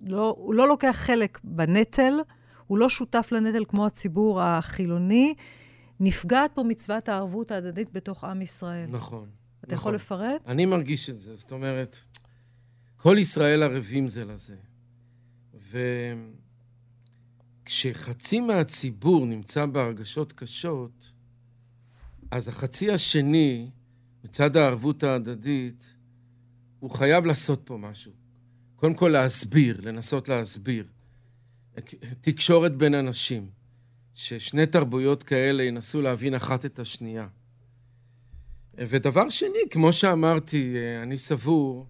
לא, 0.00 0.34
הוא 0.38 0.54
לא 0.54 0.68
לוקח 0.68 0.96
חלק 0.96 1.38
בנטל, 1.44 2.14
הוא 2.66 2.78
לא 2.78 2.88
שותף 2.88 3.28
לנטל 3.32 3.64
כמו 3.68 3.86
הציבור 3.86 4.42
החילוני, 4.42 5.34
נפגעת 6.00 6.50
פה 6.54 6.62
מצוות 6.62 7.08
הערבות 7.08 7.50
ההדדית 7.50 7.92
בתוך 7.92 8.24
עם 8.24 8.42
ישראל. 8.42 8.86
נכון. 8.90 9.28
אתה 9.64 9.74
יכול 9.74 9.94
נכון. 9.94 9.94
לפרט? 9.94 10.42
אני 10.46 10.66
מרגיש 10.66 11.10
את 11.10 11.20
זה, 11.20 11.34
זאת 11.34 11.52
אומרת, 11.52 11.96
כל 12.96 13.16
ישראל 13.18 13.62
ערבים 13.62 14.08
זה 14.08 14.24
לזה. 14.24 14.56
וכשחצי 17.64 18.40
מהציבור 18.40 19.26
נמצא 19.26 19.66
בהרגשות 19.66 20.32
קשות, 20.32 21.12
אז 22.30 22.48
החצי 22.48 22.92
השני, 22.92 23.70
מצד 24.24 24.56
הערבות 24.56 25.02
ההדדית, 25.02 25.96
הוא 26.80 26.90
חייב 26.90 27.26
לעשות 27.26 27.60
פה 27.64 27.76
משהו. 27.76 28.19
קודם 28.80 28.94
כל 28.94 29.08
להסביר, 29.08 29.80
לנסות 29.82 30.28
להסביר. 30.28 30.86
תקשורת 32.20 32.76
בין 32.76 32.94
אנשים, 32.94 33.50
ששני 34.14 34.66
תרבויות 34.66 35.22
כאלה 35.22 35.62
ינסו 35.62 36.02
להבין 36.02 36.34
אחת 36.34 36.64
את 36.64 36.78
השנייה. 36.78 37.28
ודבר 38.74 39.28
שני, 39.28 39.58
כמו 39.70 39.92
שאמרתי, 39.92 40.74
אני 41.02 41.18
סבור 41.18 41.86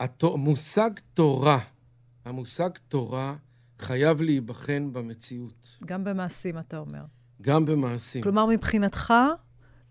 שהמושג 0.00 0.90
תורה, 1.14 1.58
המושג 2.24 2.70
תורה 2.88 3.36
חייב 3.78 4.22
להיבחן 4.22 4.92
במציאות, 4.92 5.78
גם 5.84 6.04
במעשים, 6.04 6.58
אתה 6.58 6.78
אומר. 6.78 7.04
גם 7.42 7.64
במעשים. 7.66 8.22
כלומר, 8.22 8.46
מבחינתך, 8.46 9.12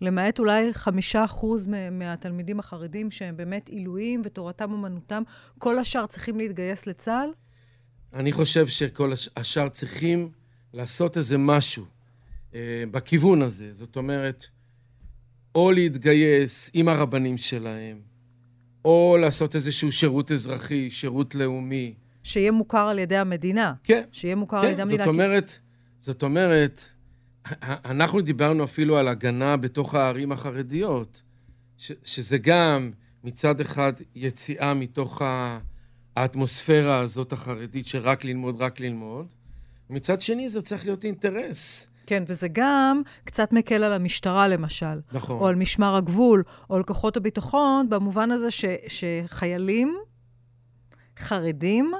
למעט 0.02 0.38
אולי 0.38 0.72
חמישה 0.74 1.24
אחוז 1.24 1.66
מהתלמידים 1.92 2.58
החרדים 2.60 3.10
שהם 3.10 3.36
באמת 3.36 3.68
עילויים 3.68 4.22
ותורתם 4.24 4.72
אומנותם, 4.72 5.22
כל 5.58 5.78
השאר 5.78 6.06
צריכים 6.06 6.38
להתגייס 6.38 6.86
לצה"ל? 6.86 7.28
אני 8.14 8.32
חושב 8.32 8.66
שכל 8.66 9.12
הש- 9.12 9.28
השאר 9.36 9.68
צריכים 9.68 10.30
לעשות 10.72 11.16
איזה 11.16 11.38
משהו, 11.38 11.84
אה, 12.54 12.60
בכיוון 12.90 13.42
הזה. 13.42 13.72
זאת 13.72 13.96
אומרת, 13.96 14.46
או 15.54 15.72
להתגייס 15.72 16.70
עם 16.74 16.88
הרבנים 16.88 17.36
שלהם, 17.36 18.00
או 18.84 19.16
לעשות 19.20 19.54
איזשהו 19.54 19.92
שירות 19.92 20.32
אזרחי, 20.32 20.90
שירות 20.90 21.34
לאומי. 21.34 21.94
שיהיה 22.22 22.52
מוכר 22.52 22.88
על 22.88 22.98
ידי 22.98 23.16
המדינה. 23.16 23.72
כן. 23.84 24.02
שיהיה 24.12 24.36
מוכר 24.36 24.58
כן, 24.60 24.66
על 24.66 24.72
ידי 24.72 24.82
המדינה. 24.82 25.04
זאת 25.04 25.14
אומרת, 25.14 25.58
זאת 26.00 26.22
אומרת, 26.22 26.82
אנחנו 27.62 28.20
דיברנו 28.20 28.64
אפילו 28.64 28.96
על 28.96 29.08
הגנה 29.08 29.56
בתוך 29.56 29.94
הערים 29.94 30.32
החרדיות, 30.32 31.22
ש, 31.78 31.92
שזה 32.04 32.38
גם 32.38 32.90
מצד 33.24 33.60
אחד 33.60 33.92
יציאה 34.14 34.74
מתוך 34.74 35.22
האטמוספירה 36.16 36.98
הזאת 36.98 37.32
החרדית 37.32 37.86
של 37.86 37.98
רק 37.98 38.24
ללמוד, 38.24 38.62
רק 38.62 38.80
ללמוד, 38.80 39.26
מצד 39.90 40.20
שני 40.20 40.48
זה 40.48 40.62
צריך 40.62 40.84
להיות 40.84 41.04
אינטרס. 41.04 41.88
כן, 42.06 42.24
וזה 42.26 42.48
גם 42.52 43.02
קצת 43.24 43.52
מקל 43.52 43.84
על 43.84 43.92
המשטרה, 43.92 44.48
למשל. 44.48 45.00
נכון. 45.12 45.40
או 45.40 45.48
על 45.48 45.54
משמר 45.54 45.96
הגבול, 45.96 46.42
או 46.70 46.76
על 46.76 46.82
כוחות 46.82 47.16
הביטחון, 47.16 47.90
במובן 47.90 48.30
הזה 48.30 48.50
ש, 48.50 48.64
שחיילים 48.88 49.96
חרדים 51.18 51.92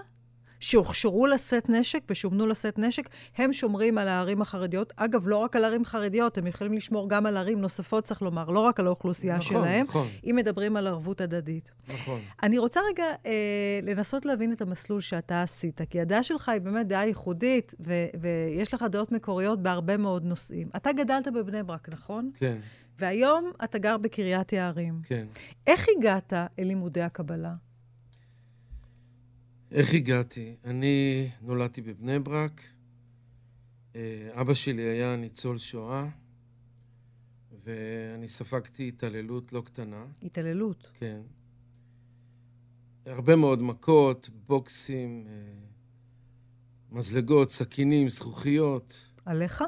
שהוכשרו 0.63 1.27
לשאת 1.27 1.69
נשק 1.69 2.03
ושומנו 2.11 2.47
לשאת 2.47 2.79
נשק, 2.79 3.09
הם 3.37 3.53
שומרים 3.53 3.99
על 3.99 4.09
הערים 4.09 4.43
החרדיות. 4.43 4.93
אגב, 4.97 5.29
לא 5.29 5.37
רק 5.37 5.57
על 5.57 5.65
ערים 5.65 5.85
חרדיות, 5.85 6.39
הם 6.39 6.47
יכולים 6.47 6.73
לשמור 6.73 7.09
גם 7.09 7.27
על 7.27 7.37
ערים 7.37 7.61
נוספות, 7.61 8.05
צריך 8.05 8.23
לומר, 8.23 8.51
לא 8.51 8.61
רק 8.61 8.81
על 8.81 8.87
האוכלוסייה 8.87 9.37
נכון, 9.37 9.49
שלהם, 9.49 9.87
נכון. 9.87 10.07
אם 10.25 10.37
מדברים 10.37 10.77
על 10.77 10.87
ערבות 10.87 11.21
הדדית. 11.21 11.71
נכון. 11.89 12.21
אני 12.43 12.59
רוצה 12.59 12.81
רגע 12.91 13.05
אה, 13.27 13.81
לנסות 13.83 14.27
להבין 14.27 14.53
את 14.53 14.61
המסלול 14.61 15.01
שאתה 15.01 15.43
עשית, 15.43 15.81
כי 15.91 16.01
הדעה 16.01 16.23
שלך 16.23 16.49
היא 16.49 16.61
באמת 16.61 16.87
דעה 16.89 17.07
ייחודית, 17.07 17.75
ו- 17.81 18.07
ויש 18.21 18.75
לך 18.75 18.85
דעות 18.91 19.13
מקוריות 19.13 19.63
בהרבה 19.63 19.97
מאוד 19.97 20.25
נושאים. 20.25 20.69
אתה 20.77 20.93
גדלת 20.93 21.29
בבני 21.29 21.63
ברק, 21.63 21.89
נכון? 21.93 22.31
כן, 22.35 22.57
והיום 22.99 23.51
אתה 23.65 23.79
גר 23.79 23.97
בקריית 23.97 24.53
יערים. 24.53 25.01
כן. 25.05 25.27
איך 25.67 25.87
הגעת 25.99 26.33
אל 26.33 26.65
לימודי 26.65 27.03
הקבלה? 27.03 27.55
איך 29.73 29.95
הגעתי? 29.95 30.55
אני 30.65 31.29
נולדתי 31.43 31.83
בבני 31.83 32.19
ברק. 32.19 32.61
אה, 33.97 34.31
אבא 34.33 34.55
שלי 34.55 34.83
היה 34.83 35.17
ניצול 35.17 35.59
שואה, 35.59 36.09
ואני 37.65 38.29
ספגתי 38.29 38.89
התעללות 38.89 39.53
לא 39.53 39.61
קטנה. 39.61 40.05
התעללות. 40.23 40.91
כן. 40.99 41.21
הרבה 43.07 43.37
מאוד 43.37 43.63
מכות, 43.63 44.31
בוקסים, 44.47 45.27
אה, 45.29 45.33
מזלגות, 46.91 47.51
סכינים, 47.51 48.09
זכוכיות. 48.09 49.13
עליך? 49.25 49.65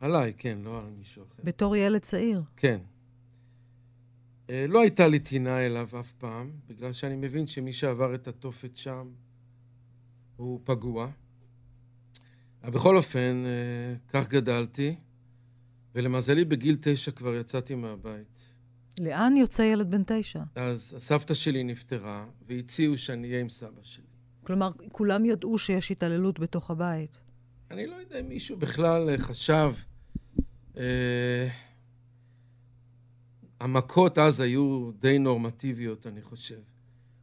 עליי, 0.00 0.32
כן, 0.38 0.58
לא 0.62 0.78
על 0.78 0.90
מישהו 0.98 1.24
אחר. 1.24 1.42
בתור 1.44 1.76
ילד 1.76 2.00
צעיר. 2.00 2.42
כן. 2.56 2.80
אה, 4.50 4.66
לא 4.68 4.80
הייתה 4.80 5.08
לי 5.08 5.18
טינה 5.18 5.66
אליו 5.66 5.88
אף 6.00 6.12
פעם, 6.12 6.52
בגלל 6.66 6.92
שאני 6.92 7.16
מבין 7.16 7.46
שמי 7.46 7.72
שעבר 7.72 8.14
את 8.14 8.28
התופת 8.28 8.76
שם 8.76 9.08
הוא 10.38 10.60
פגוע. 10.64 11.10
אבל 12.62 12.72
בכל 12.72 12.96
אופן, 12.96 13.44
אה, 13.46 13.96
כך 14.08 14.28
גדלתי, 14.28 14.96
ולמזלי 15.94 16.44
בגיל 16.44 16.76
תשע 16.80 17.10
כבר 17.10 17.34
יצאתי 17.34 17.74
מהבית. 17.74 18.54
לאן 19.00 19.36
יוצא 19.36 19.62
ילד 19.62 19.90
בן 19.90 20.02
תשע? 20.06 20.42
אז 20.54 20.94
הסבתא 20.96 21.34
שלי 21.34 21.64
נפטרה, 21.64 22.26
והציעו 22.46 22.96
שאני 22.96 23.28
אהיה 23.28 23.40
עם 23.40 23.48
סבא 23.48 23.82
שלי. 23.82 24.04
כלומר, 24.44 24.70
כולם 24.92 25.24
ידעו 25.24 25.58
שיש 25.58 25.90
התעללות 25.90 26.38
בתוך 26.38 26.70
הבית. 26.70 27.20
אני 27.70 27.86
לא 27.86 27.94
יודע 27.94 28.20
אם 28.20 28.28
מישהו 28.28 28.56
בכלל 28.56 29.10
אה, 29.10 29.18
חשב. 29.18 29.72
אה, 30.76 31.48
המכות 33.60 34.18
אז 34.18 34.40
היו 34.40 34.90
די 34.98 35.18
נורמטיביות, 35.18 36.06
אני 36.06 36.22
חושב. 36.22 36.60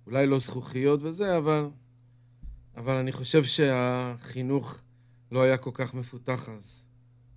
אולי 0.05 0.27
לא 0.27 0.39
זכוכיות 0.39 1.03
וזה, 1.03 1.37
אבל, 1.37 1.69
אבל 2.77 2.95
אני 2.95 3.11
חושב 3.11 3.43
שהחינוך 3.43 4.79
לא 5.31 5.41
היה 5.41 5.57
כל 5.57 5.71
כך 5.73 5.93
מפותח 5.93 6.49
אז. 6.49 6.87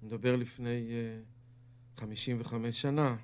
אני 0.03 0.09
מדבר 0.09 0.37
לפני 0.37 0.89
אה, 0.91 1.21
55 1.97 2.83
שנה. 2.83 3.17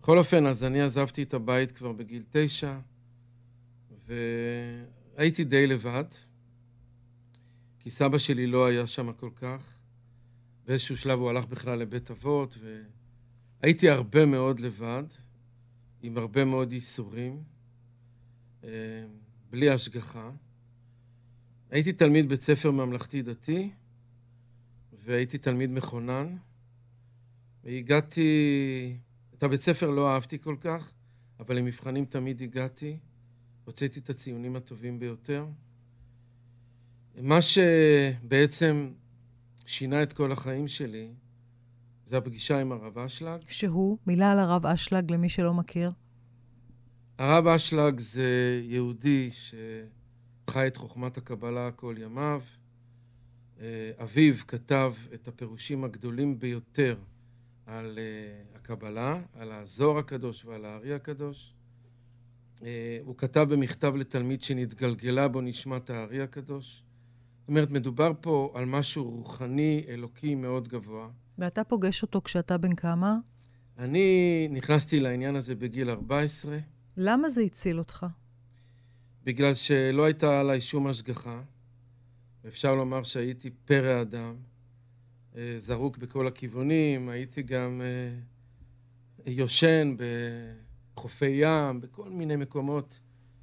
בכל 0.00 0.18
אופן, 0.18 0.46
אז 0.46 0.64
אני 0.64 0.80
עזבתי 0.80 1.22
את 1.22 1.34
הבית 1.34 1.70
כבר 1.70 1.92
בגיל 1.92 2.24
תשע, 2.30 2.78
והייתי 4.06 5.44
די 5.44 5.66
לבד. 5.66 6.04
כי 7.78 7.90
סבא 7.90 8.18
שלי 8.18 8.46
לא 8.46 8.66
היה 8.66 8.86
שם 8.86 9.12
כל 9.12 9.30
כך. 9.36 9.78
באיזשהו 10.66 10.96
שלב 10.96 11.18
הוא 11.18 11.30
הלך 11.30 11.46
בכלל 11.46 11.78
לבית 11.78 12.10
אבות, 12.10 12.58
והייתי 13.62 13.90
הרבה 13.90 14.26
מאוד 14.26 14.60
לבד, 14.60 15.04
עם 16.02 16.18
הרבה 16.18 16.44
מאוד 16.44 16.72
ייסורים, 16.72 17.42
אה, 18.64 18.68
בלי 19.50 19.70
השגחה. 19.70 20.30
הייתי 21.70 21.92
תלמיד 21.92 22.28
בית 22.28 22.42
ספר 22.42 22.70
ממלכתי-דתי, 22.70 23.70
והייתי 25.04 25.38
תלמיד 25.38 25.70
מכונן, 25.70 26.36
והגעתי... 27.64 28.96
את 29.34 29.42
הבית 29.42 29.60
ספר 29.60 29.90
לא 29.90 30.14
אהבתי 30.14 30.38
כל 30.38 30.56
כך, 30.60 30.92
אבל 31.40 31.56
למבחנים 31.56 32.04
תמיד 32.04 32.42
הגעתי, 32.42 32.96
הוצאתי 33.64 34.00
את 34.00 34.10
הציונים 34.10 34.56
הטובים 34.56 34.98
ביותר. 34.98 35.46
מה 37.22 37.38
שבעצם 37.42 38.92
שינה 39.66 40.02
את 40.02 40.12
כל 40.12 40.32
החיים 40.32 40.68
שלי, 40.68 41.08
זה 42.04 42.16
הפגישה 42.16 42.60
עם 42.60 42.72
הרב 42.72 42.98
אשלג. 42.98 43.40
שהוא, 43.48 43.98
מילה 44.06 44.32
על 44.32 44.38
הרב 44.38 44.66
אשלג 44.66 45.10
למי 45.12 45.28
שלא 45.28 45.54
מכיר. 45.54 45.92
הרב 47.18 47.46
אשלג 47.46 47.98
זה 47.98 48.60
יהודי 48.64 49.30
שחי 50.50 50.66
את 50.66 50.76
חוכמת 50.76 51.18
הקבלה 51.18 51.70
כל 51.70 51.94
ימיו. 51.98 52.42
אה, 53.60 53.90
אביו 54.02 54.34
כתב 54.48 54.94
את 55.14 55.28
הפירושים 55.28 55.84
הגדולים 55.84 56.38
ביותר 56.38 56.96
על 57.66 57.98
אה, 57.98 58.56
הקבלה, 58.56 59.20
על 59.34 59.52
הזוהר 59.52 59.98
הקדוש 59.98 60.44
ועל 60.44 60.64
הארי 60.64 60.94
הקדוש. 60.94 61.54
אה, 62.62 62.98
הוא 63.04 63.16
כתב 63.16 63.46
במכתב 63.50 63.94
לתלמיד 63.96 64.42
שנתגלגלה 64.42 65.28
בו 65.28 65.40
נשמת 65.40 65.90
הארי 65.90 66.22
הקדוש. 66.22 66.82
זאת 67.40 67.48
אומרת, 67.48 67.70
מדובר 67.70 68.12
פה 68.20 68.52
על 68.54 68.64
משהו 68.64 69.10
רוחני, 69.10 69.84
אלוקי 69.88 70.34
מאוד 70.34 70.68
גבוה. 70.68 71.08
ואתה 71.38 71.64
פוגש 71.64 72.02
אותו 72.02 72.22
כשאתה 72.22 72.58
בן 72.58 72.74
כמה? 72.74 73.16
אני 73.78 74.48
נכנסתי 74.50 75.00
לעניין 75.00 75.36
הזה 75.36 75.54
בגיל 75.54 75.90
14, 75.90 76.58
למה 76.96 77.28
זה 77.28 77.40
הציל 77.40 77.78
אותך? 77.78 78.06
בגלל 79.24 79.54
שלא 79.54 80.04
הייתה 80.04 80.40
עליי 80.40 80.60
שום 80.60 80.86
השגחה. 80.86 81.42
אפשר 82.48 82.74
לומר 82.74 83.02
שהייתי 83.02 83.50
פרא 83.50 84.02
אדם, 84.02 84.34
אה, 85.36 85.54
זרוק 85.56 85.98
בכל 85.98 86.26
הכיוונים, 86.26 87.08
הייתי 87.08 87.42
גם 87.42 87.82
אה, 87.84 88.14
יושן 89.26 89.96
בחופי 90.94 91.26
ים, 91.40 91.80
בכל 91.80 92.10
מיני 92.10 92.36
מקומות 92.36 93.00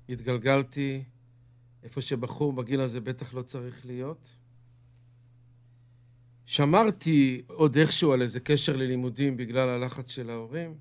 התגלגלתי, 0.09 1.03
איפה 1.83 2.01
שבחור 2.01 2.53
בגיל 2.53 2.81
הזה 2.81 3.01
בטח 3.01 3.33
לא 3.33 3.41
צריך 3.41 3.85
להיות. 3.85 4.35
שמרתי 6.45 7.41
עוד 7.47 7.77
איכשהו 7.77 8.11
על 8.11 8.21
איזה 8.21 8.39
קשר 8.39 8.75
ללימודים 8.75 9.37
בגלל 9.37 9.69
הלחץ 9.69 10.11
של 10.11 10.29
ההורים, 10.29 10.75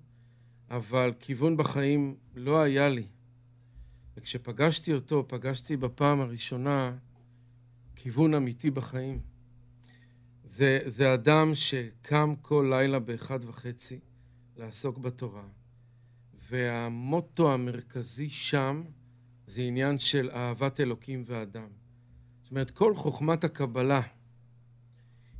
אבל 0.70 1.12
כיוון 1.20 1.56
בחיים 1.56 2.16
לא 2.34 2.60
היה 2.62 2.88
לי. 2.88 3.06
וכשפגשתי 4.16 4.92
אותו, 4.92 5.24
פגשתי 5.28 5.76
בפעם 5.76 6.20
הראשונה 6.20 6.96
כיוון 7.96 8.34
אמיתי 8.34 8.70
בחיים. 8.70 9.20
זה, 10.44 10.80
זה 10.86 11.14
אדם 11.14 11.54
שקם 11.54 12.34
כל 12.42 12.66
לילה 12.70 12.98
באחד 12.98 13.44
וחצי 13.44 14.00
לעסוק 14.56 14.98
בתורה, 14.98 15.48
והמוטו 16.50 17.52
המרכזי 17.52 18.28
שם 18.28 18.84
זה 19.46 19.62
עניין 19.62 19.98
של 19.98 20.30
אהבת 20.30 20.80
אלוקים 20.80 21.22
ואדם. 21.26 21.68
זאת 22.42 22.50
אומרת, 22.50 22.70
כל 22.70 22.94
חוכמת 22.94 23.44
הקבלה 23.44 24.02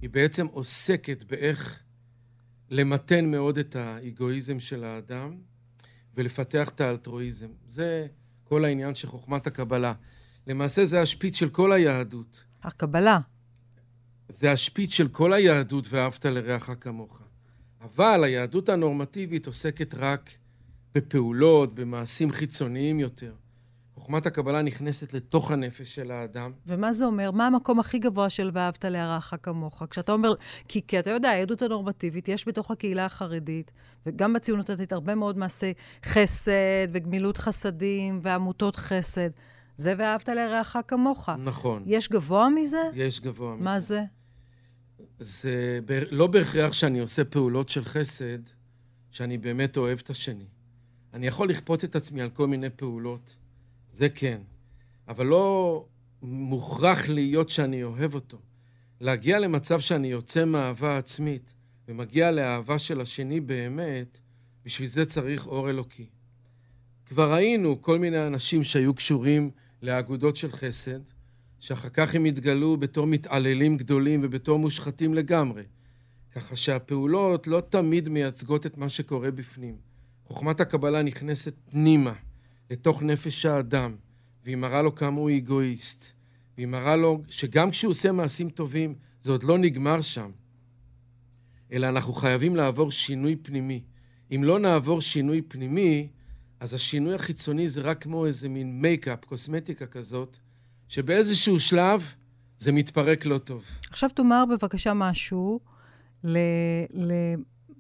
היא 0.01 0.11
בעצם 0.11 0.47
עוסקת 0.47 1.25
באיך 1.25 1.83
למתן 2.71 3.31
מאוד 3.31 3.59
את 3.59 3.77
האגואיזם 3.77 4.61
של 4.61 4.85
האדם 4.85 5.39
ולפתח 6.15 6.69
את 6.69 6.81
האלטרואיזם. 6.81 7.51
זה 7.67 8.07
כל 8.49 8.65
העניין 8.65 8.95
של 8.95 9.09
חוכמת 9.09 9.47
הקבלה. 9.47 9.93
למעשה 10.47 10.85
זה 10.85 11.01
השפיץ 11.01 11.37
של 11.37 11.49
כל 11.49 11.73
היהדות. 11.73 12.45
הקבלה. 12.63 13.19
זה 14.29 14.53
השפיץ 14.53 14.93
של 14.93 15.09
כל 15.09 15.33
היהדות 15.33 15.87
ואהבת 15.91 16.25
לרעך 16.27 16.71
כמוך. 16.81 17.23
אבל 17.81 18.25
היהדות 18.25 18.69
הנורמטיבית 18.69 19.47
עוסקת 19.47 19.95
רק 19.95 20.31
בפעולות, 20.95 21.75
במעשים 21.75 22.33
חיצוניים 22.33 23.01
יותר. 23.01 23.35
חוכמת 23.97 24.27
הקבלה 24.27 24.63
נכנסת 24.63 25.15
לתוך 25.15 25.51
הנפש 25.51 25.95
של 25.95 26.11
האדם. 26.11 26.53
ומה 26.67 26.93
זה 26.93 27.05
אומר? 27.05 27.31
מה 27.31 27.47
המקום 27.47 27.81
הכי 27.81 27.99
גבוה 27.99 28.31
של 28.31 28.51
ואהבת 28.53 28.85
להרעך 28.85 29.35
כמוך? 29.43 29.83
כשאתה 29.91 30.13
אומר, 30.13 30.35
כי, 30.69 30.81
כי 30.87 30.99
אתה 30.99 31.11
יודע, 31.11 31.31
העדות 31.31 31.63
הנורמטיבית, 31.63 32.29
יש 32.29 32.49
בתוך 32.49 32.71
הקהילה 32.71 33.05
החרדית, 33.05 33.71
וגם 34.07 34.33
בציונות 34.33 34.71
הדתית, 34.71 34.93
הרבה 34.93 35.15
מאוד 35.15 35.39
מעשי 35.39 35.73
חסד 36.05 36.89
וגמילות 36.93 37.37
חסדים 37.37 38.21
ועמותות 38.23 38.77
חסד. 38.77 39.31
זה 39.77 39.95
ואהבת 39.99 40.29
לרעך 40.29 40.77
כמוך. 40.89 41.29
נכון. 41.45 41.83
יש 41.87 42.09
גבוה 42.09 42.49
מזה? 42.49 42.83
יש 42.95 43.21
גבוה 43.21 43.55
מזה. 43.55 43.65
מה 43.65 43.81
זה? 43.81 44.03
זה 45.19 45.81
לא 46.11 46.27
בהכרח 46.27 46.73
שאני 46.73 46.99
עושה 46.99 47.25
פעולות 47.25 47.69
של 47.69 47.85
חסד, 47.85 48.39
שאני 49.11 49.39
באמת 49.39 49.77
אוהב 49.77 49.99
את 50.03 50.11
השני. 50.11 50.47
אני 51.15 51.27
יכול 51.27 51.49
לכפות 51.49 51.85
את 51.85 51.97
עצמי 51.97 52.23
על 52.23 52.31
כל 52.31 52.47
מיני 52.47 52.71
פעולות, 52.71 53.37
זה 53.97 54.09
כן. 54.09 54.41
אבל 55.09 55.27
לא 55.27 55.85
מוכרח 56.23 57.09
להיות 57.09 57.49
שאני 57.49 57.85
אוהב 57.85 58.15
אותו. 58.15 58.39
להגיע 59.01 59.39
למצב 59.39 59.81
שאני 59.81 60.09
יוצא 60.09 60.45
מאהבה 60.45 60.99
עצמית 60.99 61.55
ומגיע 61.89 62.31
לאהבה 62.31 62.79
של 62.79 63.01
השני 63.01 63.41
באמת, 63.41 64.21
בשביל 64.65 64.89
זה 64.89 65.05
צריך 65.05 65.47
אור 65.47 65.71
אלוקי. 65.71 66.07
כבר 67.07 67.33
ראינו 67.33 67.83
כל 67.83 67.99
מיני 67.99 68.27
אנשים 68.27 68.63
שהיו 68.63 68.95
קשורים 68.95 69.51
לאגודות 69.83 70.37
של 70.37 70.53
חסד, 70.53 71.01
שאחר 71.61 71.89
כך 71.89 72.15
הם 72.15 72.25
התגלו 72.25 72.77
בתור 72.77 73.07
מתעללים 73.07 73.77
גדולים 73.77 74.21
ובתור 74.23 74.59
מושחתים 74.59 75.15
לגמרי. 75.15 75.63
ככה 76.35 76.57
שהפעולות 76.57 77.47
לא 77.47 77.63
תמיד 77.69 78.09
מייצגות 78.09 78.67
את 78.67 78.79
מה 78.79 78.89
שקורה 78.89 79.31
בפנים. 79.31 79.77
חוכמת 80.25 80.61
הקבלה 80.61 81.03
נכנסת 81.03 81.55
פנימה, 81.71 82.15
לתוך 82.71 83.03
נפש 83.03 83.47
האדם, 83.47 83.97
והיא 84.45 84.57
מראה 84.57 84.83
לו 84.83 84.95
כמה 84.95 85.21
הוא 85.21 85.31
אגואיסט. 85.37 86.13
והיא 86.57 86.67
מראה 86.67 86.97
לו 86.97 87.23
שגם 87.29 87.71
כשהוא 87.71 87.91
עושה 87.91 88.13
מעשים 88.13 88.51
טובים, 88.51 88.95
זה 89.21 89.33
עוד 89.33 89.43
לא 89.43 89.59
נגמר 89.59 90.01
שם. 90.01 90.31
אלא 91.73 91.89
אנחנו 91.89 92.13
חייבים 92.13 92.57
לעבור 92.57 92.91
שינוי 92.91 93.37
פנימי. 93.37 93.83
אם 94.35 94.45
לא 94.45 94.59
נעבור 94.59 95.01
שינוי 95.01 95.43
פנימי, 95.43 96.09
אז 96.61 96.75
השינוי 96.75 97.15
החיצוני 97.15 97.69
זה 97.69 97.81
רק 97.81 98.03
כמו 98.03 98.27
איזה 98.27 98.49
מין 98.49 98.83
מייקאפ, 98.83 99.25
קוסמטיקה 99.25 99.87
כזאת, 99.87 100.37
שבאיזשהו 100.89 101.61
שלב 101.61 102.15
זה 102.59 102.73
מתפרק 102.73 103.27
לא 103.27 103.39
טוב. 103.39 103.65
עכשיו 103.91 104.11
תאמר 104.11 104.45
בבקשה 104.51 104.95
משהו 104.95 105.61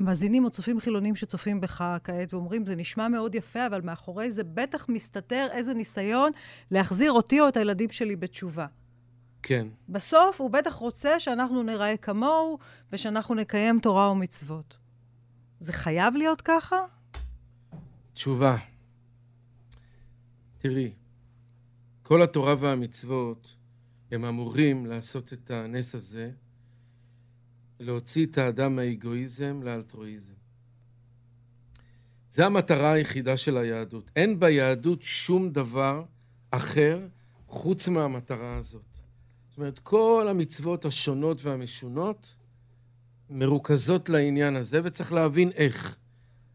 למאזינים 0.01 0.45
או 0.45 0.51
צופים 0.51 0.81
חילונים 0.81 1.17
שצופים 1.17 1.61
בך 1.61 1.85
כעת 2.05 2.35
ואומרים, 2.35 2.67
זה 2.67 2.77
נשמע 2.77 3.09
מאוד 3.09 3.35
יפה, 3.35 3.67
אבל 3.67 3.81
מאחורי 3.81 4.31
זה 4.31 4.45
בטח 4.45 4.89
מסתתר 4.89 5.49
איזה 5.51 5.75
ניסיון 5.75 6.33
להחזיר 6.71 7.13
אותי 7.13 7.41
או 7.41 7.49
את 7.49 7.57
הילדים 7.57 7.91
שלי 7.91 8.17
בתשובה. 8.17 8.67
כן. 9.43 9.67
בסוף 9.89 10.41
הוא 10.41 10.51
בטח 10.51 10.75
רוצה 10.75 11.21
שאנחנו 11.21 11.63
ניראה 11.63 11.97
כמוהו 11.97 12.59
ושאנחנו 12.93 13.35
נקיים 13.35 13.79
תורה 13.79 14.11
ומצוות. 14.11 14.79
זה 15.61 15.73
חייב 15.73 16.17
להיות 16.17 16.41
ככה? 16.41 16.77
תשובה. 18.13 18.57
תראי, 20.59 20.93
כל 22.03 22.23
התורה 22.23 22.55
והמצוות 22.59 23.57
הם 24.11 24.25
אמורים 24.25 24.87
לעשות 24.87 25.33
את 25.33 25.51
הנס 25.51 25.95
הזה, 25.95 26.31
להוציא 27.81 28.27
את 28.27 28.39
האדם 28.39 28.77
מהאגואיזם 28.77 29.61
לאלטרואיזם. 29.63 30.35
זו 32.31 32.43
המטרה 32.43 32.93
היחידה 32.93 33.37
של 33.37 33.57
היהדות. 33.57 34.11
אין 34.17 34.41
ביהדות 34.41 35.03
שום 35.03 35.51
דבר 35.51 36.05
אחר 36.51 37.07
חוץ 37.47 37.89
מהמטרה 37.89 38.57
הזאת. 38.57 38.99
זאת 39.49 39.59
אומרת, 39.59 39.79
כל 39.79 40.27
המצוות 40.31 40.85
השונות 40.85 41.45
והמשונות 41.45 42.37
מרוכזות 43.31 44.09
לעניין 44.09 44.57
הזה, 44.57 44.81
וצריך 44.85 45.13
להבין 45.13 45.51
איך. 45.53 45.97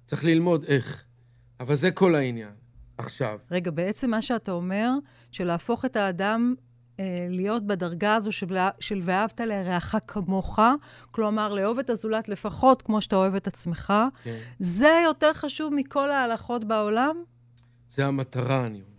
צריך 0.06 0.24
ללמוד 0.24 0.66
איך. 0.66 1.04
אבל 1.60 1.76
זה 1.76 1.92
כל 1.92 2.16
העניין. 2.16 2.54
עכשיו. 2.98 3.40
רגע, 3.52 3.72
בעצם 3.72 4.10
מה 4.10 4.22
שאתה 4.22 4.52
אומר, 4.52 4.90
שלהפוך 5.32 5.86
את 5.86 5.96
האדם 5.96 6.56
להיות 7.30 7.68
בדרגה 7.68 8.16
הזו 8.16 8.32
של, 8.32 8.58
של 8.80 9.00
ואהבת 9.04 9.40
לרעך 9.40 9.96
כמוך, 10.08 10.60
כלומר, 11.12 11.54
לאהוב 11.54 11.80
את 11.80 11.90
הזולת 11.90 12.30
לפחות 12.30 12.82
כמו 12.82 13.02
שאתה 13.02 13.16
אוהב 13.16 13.36
את 13.36 13.48
עצמך, 13.48 13.94
כן. 14.24 14.40
זה 14.60 15.02
יותר 15.04 15.34
חשוב 15.34 15.74
מכל 15.76 16.12
ההלכות 16.12 16.64
בעולם? 16.64 17.16
זה 17.90 18.06
המטרה, 18.06 18.66
אני 18.66 18.82
אומר. 18.82 18.92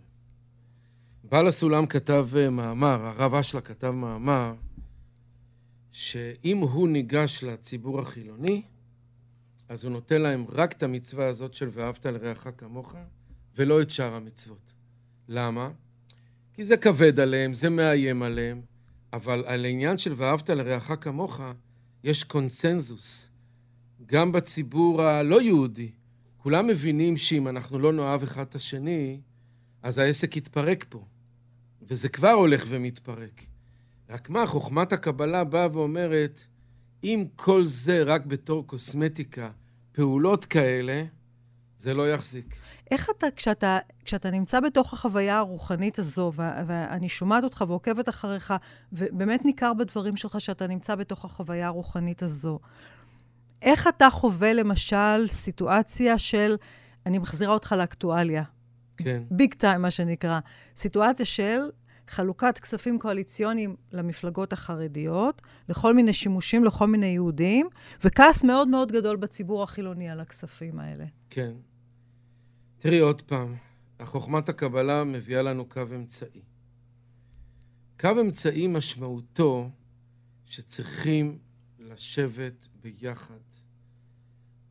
בעל 1.23 1.47
הסולם 1.47 1.85
כתב 1.85 2.27
אה, 2.37 2.49
מאמר, 2.49 3.01
הרב 3.01 3.35
אשלה 3.35 3.61
כתב 3.61 3.89
מאמר, 3.89 4.53
שאם 5.91 6.57
הוא 6.57 6.87
ניגש 6.87 7.43
לציבור 7.43 7.99
החילוני, 7.99 8.61
אז 9.69 9.85
הוא 9.85 9.91
נותן 9.91 10.21
להם 10.21 10.45
רק 10.49 10.71
את 10.71 10.83
המצווה 10.83 11.27
הזאת 11.27 11.53
של 11.53 11.69
ואהבת 11.71 12.05
לרעך 12.05 12.47
כמוך, 12.57 12.95
ולא 13.55 13.81
את 13.81 13.89
שאר 13.89 14.15
המצוות. 14.15 14.73
למה? 15.27 15.69
כי 16.53 16.65
זה 16.65 16.77
כבד 16.77 17.19
עליהם, 17.19 17.53
זה 17.53 17.69
מאיים 17.69 18.23
עליהם, 18.23 18.61
אבל 19.13 19.43
על 19.45 19.65
העניין 19.65 19.97
של 19.97 20.13
ואהבת 20.15 20.49
לרעך 20.49 20.91
כמוך, 21.01 21.41
יש 22.03 22.23
קונצנזוס. 22.23 23.29
גם 24.05 24.31
בציבור 24.31 25.01
הלא 25.01 25.41
יהודי, 25.41 25.91
כולם 26.37 26.67
מבינים 26.67 27.17
שאם 27.17 27.47
אנחנו 27.47 27.79
לא 27.79 27.93
נאהב 27.93 28.23
אחד 28.23 28.41
את 28.41 28.55
השני, 28.55 29.19
אז 29.81 29.97
העסק 29.97 30.37
יתפרק 30.37 30.85
פה. 30.89 31.05
וזה 31.81 32.09
כבר 32.09 32.31
הולך 32.31 32.65
ומתפרק. 32.69 33.41
רק 34.09 34.29
מה, 34.29 34.45
חוכמת 34.45 34.93
הקבלה 34.93 35.43
באה 35.43 35.67
ואומרת, 35.73 36.41
אם 37.03 37.25
כל 37.35 37.65
זה 37.65 38.03
רק 38.03 38.25
בתור 38.25 38.67
קוסמטיקה, 38.67 39.51
פעולות 39.91 40.45
כאלה, 40.45 41.03
זה 41.77 41.93
לא 41.93 42.13
יחזיק. 42.13 42.55
איך 42.93 43.09
אתה, 43.17 43.27
כשאתה, 43.35 43.79
כשאתה 44.05 44.31
נמצא 44.31 44.59
בתוך 44.59 44.93
החוויה 44.93 45.37
הרוחנית 45.37 45.99
הזו, 45.99 46.31
ו- 46.35 46.41
ואני 46.67 47.09
שומעת 47.09 47.43
אותך 47.43 47.63
ועוקבת 47.67 48.09
אחריך, 48.09 48.53
ובאמת 48.93 49.45
ניכר 49.45 49.73
בדברים 49.73 50.15
שלך 50.15 50.41
שאתה 50.41 50.67
נמצא 50.67 50.95
בתוך 50.95 51.25
החוויה 51.25 51.67
הרוחנית 51.67 52.23
הזו, 52.23 52.59
איך 53.61 53.87
אתה 53.87 54.09
חווה 54.09 54.53
למשל 54.53 55.27
סיטואציה 55.27 56.17
של, 56.17 56.55
אני 57.05 57.17
מחזירה 57.17 57.53
אותך 57.53 57.75
לאקטואליה. 57.77 58.43
כן. 58.97 59.23
ביג 59.31 59.53
טיים, 59.53 59.81
מה 59.81 59.91
שנקרא. 59.91 60.39
סיטואציה 60.75 61.25
של 61.25 61.59
חלוקת 62.07 62.57
כספים 62.57 62.99
קואליציוניים 62.99 63.75
למפלגות 63.91 64.53
החרדיות, 64.53 65.41
לכל 65.69 65.93
מיני 65.93 66.13
שימושים, 66.13 66.63
לכל 66.63 66.87
מיני 66.87 67.05
יהודים, 67.05 67.69
וכעס 68.03 68.43
מאוד 68.43 68.67
מאוד 68.67 68.91
גדול 68.91 69.15
בציבור 69.15 69.63
החילוני 69.63 70.09
על 70.09 70.19
הכספים 70.19 70.79
האלה. 70.79 71.05
כן. 71.29 71.51
תראי 72.83 72.99
עוד 72.99 73.21
פעם, 73.21 73.55
החוכמת 73.99 74.49
הקבלה 74.49 75.03
מביאה 75.03 75.41
לנו 75.41 75.65
קו 75.65 75.81
אמצעי. 75.95 76.41
קו 77.99 78.09
אמצעי 78.21 78.67
משמעותו 78.67 79.69
שצריכים 80.45 81.37
לשבת 81.79 82.67
ביחד 82.81 83.39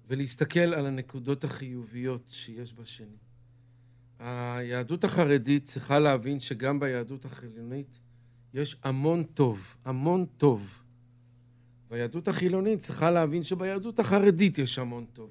ולהסתכל 0.09 0.61
על 0.61 0.87
הנקודות 0.87 1.45
החיוביות 1.45 2.23
שיש 2.29 2.75
בשני. 2.75 3.17
היהדות 4.19 5.05
החרדית 5.05 5.65
צריכה 5.65 5.99
להבין 5.99 6.41
שגם 6.41 6.81
ביהדות 6.81 7.25
החילונית 7.25 8.01
יש 8.55 8.77
המון 8.83 9.23
טוב, 9.23 9.77
המון 9.85 10.27
טוב. 10.37 10.83
והיהדות 11.91 12.29
החילונית 12.29 12.81
צריכה 12.81 13.11
להבין 13.11 13.43
שביהדות 13.43 13.99
החרדית 13.99 14.59
יש 14.59 14.79
המון 14.79 15.05
טוב. 15.13 15.31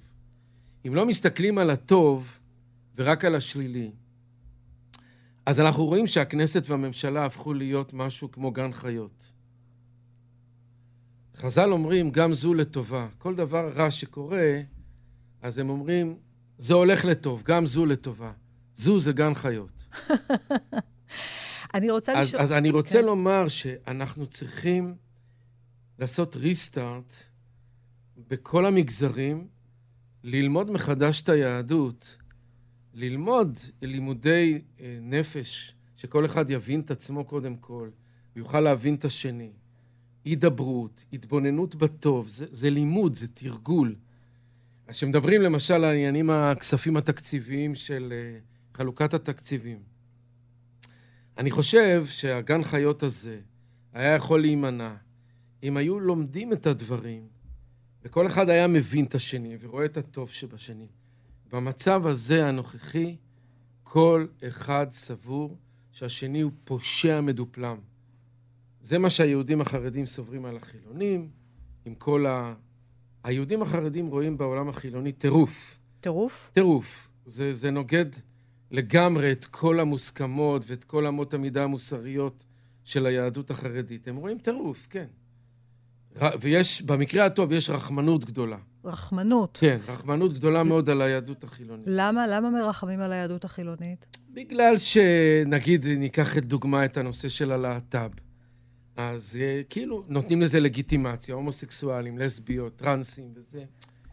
אם 0.88 0.96
לא 0.96 1.06
מסתכלים 1.06 1.58
על 1.58 1.70
הטוב 1.70 2.41
ורק 3.02 3.26
על 3.26 3.36
השלילי, 3.36 3.92
אז 5.46 5.60
אנחנו 5.60 5.86
רואים 5.86 6.08
שהכנסת 6.08 6.64
והממשלה 6.68 7.26
הפכו 7.26 7.54
להיות 7.54 7.94
משהו 7.94 8.32
כמו 8.32 8.52
גן 8.52 8.74
חיות. 8.74 9.32
חז"ל 11.36 11.72
אומרים, 11.72 12.12
גם 12.12 12.34
זו 12.34 12.54
לטובה. 12.54 13.08
כל 13.18 13.36
דבר 13.36 13.72
רע 13.76 13.92
שקורה, 13.92 14.62
אז 15.42 15.58
הם 15.58 15.70
אומרים, 15.70 16.18
זה 16.58 16.74
הולך 16.74 17.06
לטוב, 17.06 17.44
גם 17.46 17.66
זו 17.66 17.86
לטובה. 17.86 18.32
זו 18.76 19.00
זה 19.00 19.12
גן 19.12 19.34
חיות. 19.34 19.84
אני 21.74 21.92
רוצה 21.92 22.20
לשאול... 22.20 22.42
אז 22.42 22.52
אני 22.52 22.70
רוצה 22.70 23.00
כן. 23.00 23.06
לומר 23.06 23.48
שאנחנו 23.48 24.28
צריכים 24.28 24.96
לעשות 26.00 26.36
ריסטארט 26.36 27.14
בכל 28.28 28.66
המגזרים, 28.66 29.48
ללמוד 30.24 30.72
מחדש 30.72 31.22
את 31.22 31.30
היהדות, 31.30 32.21
ללמוד 32.94 33.58
לימודי 33.82 34.62
אה, 34.82 34.98
נפש, 35.02 35.76
שכל 35.96 36.26
אחד 36.26 36.50
יבין 36.50 36.80
את 36.80 36.92
עצמו 36.92 37.26
קודם 37.26 37.56
כל, 37.56 37.90
ויוכל 38.36 38.60
להבין 38.60 38.96
את 38.96 39.06
השני. 39.06 39.52
הידברות, 40.26 41.06
התבוננות 41.14 41.76
בטוב, 41.76 42.28
זה, 42.28 42.46
זה 42.50 42.70
לימוד, 42.70 43.14
זה 43.14 43.28
תרגול. 43.28 43.96
אז 44.88 44.96
כשמדברים 44.96 45.42
למשל 45.42 45.74
על 45.74 45.84
העניינים 45.84 46.30
הכספים 46.30 46.98
התקציביים 46.98 47.76
של 47.76 48.14
אה, 48.16 48.40
חלוקת 48.74 49.14
התקציבים. 49.14 49.80
אני 51.38 51.52
חושב 51.52 52.06
שהגן 52.06 52.64
חיות 52.64 53.04
הזה 53.04 53.40
היה 53.94 54.16
יכול 54.16 54.42
להימנע 54.42 54.96
אם 55.64 55.78
היו 55.78 56.00
לומדים 56.00 56.54
את 56.54 56.68
הדברים, 56.68 57.28
וכל 58.04 58.28
אחד 58.28 58.50
היה 58.50 58.68
מבין 58.68 59.06
את 59.06 59.16
השני 59.16 59.58
ורואה 59.60 59.86
את 59.86 59.98
הטוב 59.98 60.32
שבשני. 60.32 60.88
במצב 61.52 62.08
הזה 62.08 62.48
הנוכחי, 62.48 63.16
כל 63.84 64.26
אחד 64.48 64.88
סבור 64.92 65.58
שהשני 65.92 66.42
הוא 66.42 66.52
פושע 66.64 67.22
מדופלם. 67.22 67.78
זה 68.82 68.98
מה 68.98 69.10
שהיהודים 69.10 69.62
החרדים 69.62 70.06
סוברים 70.06 70.46
על 70.46 70.58
החילונים, 70.58 71.30
עם 71.86 71.96
כל 71.96 72.26
ה... 72.26 72.54
היהודים 73.24 73.62
החרדים 73.62 74.08
רואים 74.08 74.38
בעולם 74.38 74.70
החילוני 74.70 75.12
טירוף. 75.12 75.80
טירוף? 76.00 76.50
טירוף. 76.54 77.10
זה, 77.26 77.54
זה 77.54 77.72
נוגד 77.72 78.06
לגמרי 78.72 79.32
את 79.32 79.46
כל 79.46 79.80
המוסכמות 79.80 80.64
ואת 80.68 80.84
כל 80.84 81.08
אמות 81.08 81.34
המידה 81.34 81.64
המוסריות 81.64 82.46
של 82.84 83.06
היהדות 83.06 83.52
החרדית. 83.52 84.08
הם 84.08 84.16
רואים 84.16 84.38
טירוף, 84.38 84.88
כן. 84.90 85.08
ויש, 86.40 86.82
במקרה 86.82 87.26
הטוב, 87.26 87.52
יש 87.52 87.70
רחמנות 87.70 88.26
גדולה. 88.26 88.58
רחמנות. 88.86 89.58
כן, 89.62 89.80
רחמנות 89.88 90.34
גדולה 90.34 90.64
מאוד 90.64 90.90
על 90.90 91.02
היהדות 91.02 91.44
החילונית. 91.44 91.86
למה? 91.88 92.28
למה 92.28 92.50
מרחמים 92.50 93.00
על 93.00 93.12
היהדות 93.12 93.46
החילונית? 93.46 94.18
בגלל 94.30 94.78
שנגיד, 94.78 95.88
ניקח 95.88 96.38
את 96.38 96.46
דוגמה 96.46 96.86
את 96.86 96.98
הנושא 96.98 97.30
של 97.30 97.52
הלהט"ב. 97.52 98.10
אז 98.98 99.38
אה, 99.42 99.62
כאילו, 99.70 100.04
נותנים 100.08 100.42
לזה 100.42 100.60
לגיטימציה, 100.60 101.36
הומוסקסואלים, 101.36 102.18
לסביות, 102.18 102.76
טרנסים 102.76 103.32
וזה. 103.36 103.64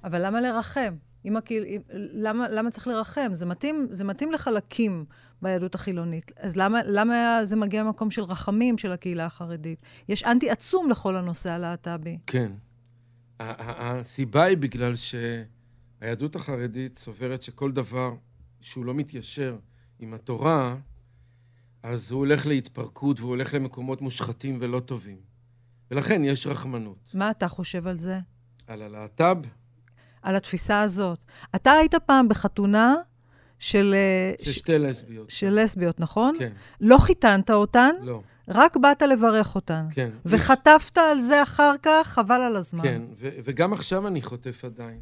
אבל 0.05 0.27
למה 0.27 0.41
לרחם? 0.41 0.95
אם 1.25 1.37
הקהיל... 1.37 1.65
למה, 1.95 2.49
למה 2.49 2.71
צריך 2.71 2.87
לרחם? 2.87 3.29
זה 3.33 3.47
מתאים, 3.47 3.87
זה 3.91 4.05
מתאים 4.05 4.33
לחלקים 4.33 5.05
ביהדות 5.43 5.75
החילונית. 5.75 6.33
אז 6.41 6.57
למה, 6.57 6.81
למה 6.87 7.41
זה 7.45 7.57
מגיע 7.57 7.85
ממקום 7.85 8.11
של 8.11 8.23
רחמים 8.23 8.79
של 8.79 8.93
הקהילה 8.93 9.25
החרדית? 9.25 9.79
יש 10.09 10.25
אנטי 10.25 10.51
עצום 10.51 10.91
לכל 10.91 11.17
הנושא 11.17 11.53
הלהט"בי. 11.53 12.19
כן. 12.27 12.53
הסיבה 13.41 14.43
היא 14.43 14.57
בגלל 14.57 14.93
שהיהדות 14.97 16.37
החרדית 16.37 16.97
סוברת 16.97 17.43
שכל 17.43 17.73
דבר 17.73 18.15
שהוא 18.61 18.85
לא 18.85 18.95
מתיישר 18.95 19.59
עם 19.99 20.15
התורה, 20.15 20.77
אז 21.83 22.11
הוא 22.11 22.19
הולך 22.19 22.47
להתפרקות 22.47 23.21
והוא 23.21 23.31
הולך 23.31 23.55
למקומות 23.55 24.01
מושחתים 24.03 24.59
ולא 24.61 24.81
טובים. 24.81 25.17
ולכן 25.91 26.25
יש 26.25 26.47
רחמנות. 26.47 27.11
מה 27.15 27.31
אתה 27.31 27.49
חושב 27.49 27.87
על 27.87 27.97
זה? 27.97 28.19
על 28.67 28.83
הלהט"ב? 28.83 29.37
על 30.23 30.37
התפיסה 30.37 30.83
הזאת. 30.83 31.25
אתה 31.55 31.73
היית 31.73 31.95
פעם 31.95 32.29
בחתונה 32.29 32.95
של... 33.59 33.95
אה, 33.95 34.45
של 34.45 34.53
שתי 34.53 34.79
לסביות. 34.79 35.31
של 35.31 35.61
לסביות, 35.63 36.01
נכון? 36.01 36.35
כן. 36.39 36.53
לא 36.81 36.99
חיתנת 36.99 37.51
אותן? 37.51 37.95
לא. 38.03 38.23
רק 38.49 38.77
באת 38.77 39.03
לברך 39.03 39.55
אותן. 39.55 39.87
כן. 39.95 40.11
וחטפת 40.25 40.99
על 40.99 41.21
זה 41.21 41.43
אחר 41.43 41.73
כך, 41.83 42.07
חבל 42.07 42.41
על 42.41 42.57
הזמן. 42.57 42.83
כן, 42.83 43.03
ו- 43.19 43.29
וגם 43.45 43.73
עכשיו 43.73 44.07
אני 44.07 44.23
חוטף 44.23 44.65
עדיין. 44.65 45.01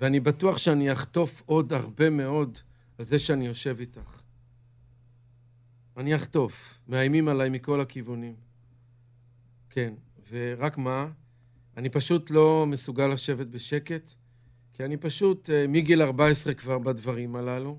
ואני 0.00 0.20
בטוח 0.20 0.58
שאני 0.58 0.92
אחטוף 0.92 1.42
עוד 1.46 1.72
הרבה 1.72 2.10
מאוד 2.10 2.58
על 2.98 3.04
זה 3.04 3.18
שאני 3.18 3.46
יושב 3.46 3.76
איתך. 3.80 4.20
אני 5.96 6.14
אחטוף. 6.14 6.78
מאיימים 6.88 7.28
עליי 7.28 7.50
מכל 7.50 7.80
הכיוונים. 7.80 8.34
כן, 9.70 9.94
ורק 10.30 10.78
מה? 10.78 11.06
אני 11.76 11.88
פשוט 11.88 12.30
לא 12.30 12.64
מסוגל 12.66 13.06
לשבת 13.06 13.46
בשקט, 13.46 14.10
כי 14.72 14.84
אני 14.84 14.96
פשוט 14.96 15.50
אה, 15.50 15.66
מגיל 15.68 16.02
14 16.02 16.54
כבר 16.54 16.78
בדברים 16.78 17.36
הללו, 17.36 17.78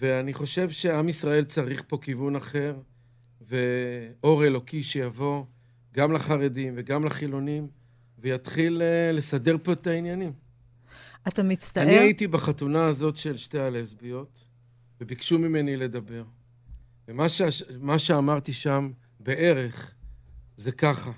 ואני 0.00 0.34
חושב 0.34 0.70
שעם 0.70 1.08
ישראל 1.08 1.44
צריך 1.44 1.82
פה 1.88 1.98
כיוון 1.98 2.36
אחר, 2.36 2.76
ואור 3.48 4.44
אלוקי 4.44 4.82
שיבוא 4.82 5.44
גם 5.94 6.12
לחרדים 6.12 6.74
וגם 6.76 7.04
לחילונים, 7.04 7.68
ויתחיל 8.18 8.82
אה, 8.82 9.12
לסדר 9.12 9.56
פה 9.62 9.72
את 9.72 9.86
העניינים. 9.86 10.32
אתה 11.28 11.42
מצטער? 11.42 11.82
אני 11.82 11.98
הייתי 11.98 12.26
בחתונה 12.26 12.86
הזאת 12.86 13.16
של 13.16 13.36
שתי 13.36 13.58
הלסביות, 13.58 14.46
וביקשו 15.00 15.38
ממני 15.38 15.76
לדבר. 15.76 16.24
ומה 17.08 17.28
ש... 17.28 17.42
שאמרתי 17.98 18.52
שם 18.52 18.90
בערך 19.20 19.94
זה 20.56 20.72
ככה. 20.72 21.12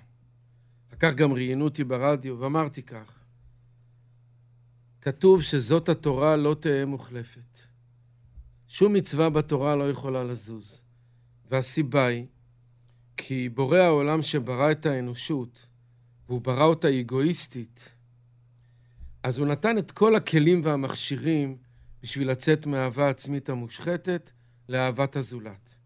אחר 0.88 0.96
כך 0.98 1.14
גם 1.14 1.32
ראיינו 1.32 1.64
אותי 1.64 1.84
ברדיו, 1.84 2.40
ואמרתי 2.40 2.82
כך: 2.82 3.24
כתוב 5.00 5.42
שזאת 5.42 5.88
התורה 5.88 6.36
לא 6.36 6.56
תהא 6.60 6.84
מוחלפת. 6.84 7.58
שום 8.68 8.92
מצווה 8.92 9.30
בתורה 9.30 9.76
לא 9.76 9.90
יכולה 9.90 10.24
לזוז. 10.24 10.85
והסיבה 11.50 12.06
היא 12.06 12.26
כי 13.16 13.48
בורא 13.48 13.78
העולם 13.78 14.22
שברא 14.22 14.70
את 14.70 14.86
האנושות, 14.86 15.66
והוא 16.28 16.40
ברא 16.40 16.64
אותה 16.64 17.00
אגואיסטית, 17.00 17.94
אז 19.22 19.38
הוא 19.38 19.46
נתן 19.46 19.78
את 19.78 19.90
כל 19.90 20.16
הכלים 20.16 20.60
והמכשירים 20.64 21.56
בשביל 22.02 22.30
לצאת 22.30 22.66
מאהבה 22.66 23.08
עצמית 23.08 23.48
המושחתת 23.48 24.30
לאהבת 24.68 25.16
הזולת. 25.16 25.78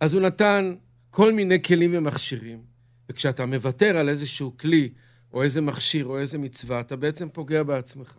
אז 0.00 0.14
הוא 0.14 0.22
נתן 0.22 0.74
כל 1.10 1.32
מיני 1.32 1.62
כלים 1.62 1.90
ומכשירים, 1.94 2.64
וכשאתה 3.08 3.46
מוותר 3.46 3.96
על 3.96 4.08
איזשהו 4.08 4.56
כלי, 4.56 4.92
או 5.32 5.42
איזה 5.42 5.60
מכשיר, 5.60 6.06
או 6.06 6.18
איזה 6.18 6.38
מצווה, 6.38 6.80
אתה 6.80 6.96
בעצם 6.96 7.28
פוגע 7.28 7.62
בעצמך. 7.62 8.16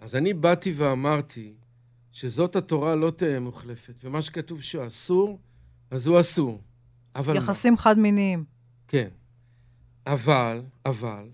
אז 0.00 0.16
אני 0.16 0.34
באתי 0.34 0.72
ואמרתי 0.76 1.54
שזאת 2.12 2.56
התורה 2.56 2.94
לא 2.94 3.10
תהא 3.10 3.38
מוחלפת, 3.38 3.94
ומה 4.04 4.22
שכתוב 4.22 4.60
שהוא 4.60 4.86
אסור, 4.86 5.38
אז 5.90 6.06
הוא 6.06 6.20
אסור. 6.20 6.60
אבל 7.14 7.36
יחסים 7.36 7.76
חד-מיניים. 7.76 8.44
כן. 8.88 9.08
אבל, 10.06 10.62
אבל, 10.86 11.28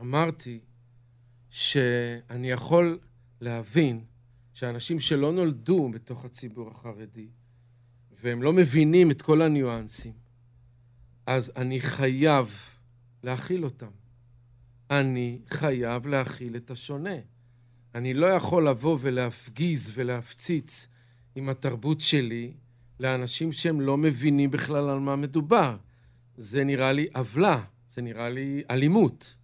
אמרתי 0.00 0.60
שאני 1.50 2.50
יכול 2.50 2.98
להבין 3.40 4.04
שאנשים 4.54 5.00
שלא 5.00 5.32
נולדו 5.32 5.90
בתוך 5.92 6.24
הציבור 6.24 6.70
החרדי, 6.70 7.28
והם 8.22 8.42
לא 8.42 8.52
מבינים 8.52 9.10
את 9.10 9.22
כל 9.22 9.42
הניואנסים, 9.42 10.12
אז 11.26 11.52
אני 11.56 11.80
חייב 11.80 12.56
להכיל 13.22 13.64
אותם. 13.64 13.90
אני 14.90 15.38
חייב 15.48 16.06
להכיל 16.06 16.56
את 16.56 16.70
השונה. 16.70 17.16
אני 17.94 18.14
לא 18.14 18.26
יכול 18.26 18.68
לבוא 18.68 18.98
ולהפגיז 19.00 19.92
ולהפציץ 19.94 20.88
עם 21.34 21.48
התרבות 21.48 22.00
שלי 22.00 22.52
לאנשים 23.00 23.52
שהם 23.52 23.80
לא 23.80 23.96
מבינים 23.96 24.50
בכלל 24.50 24.88
על 24.88 24.98
מה 24.98 25.16
מדובר. 25.16 25.76
זה 26.36 26.64
נראה 26.64 26.92
לי 26.92 27.08
עוולה, 27.14 27.64
זה 27.88 28.02
נראה 28.02 28.28
לי 28.28 28.62
אלימות. 28.70 29.36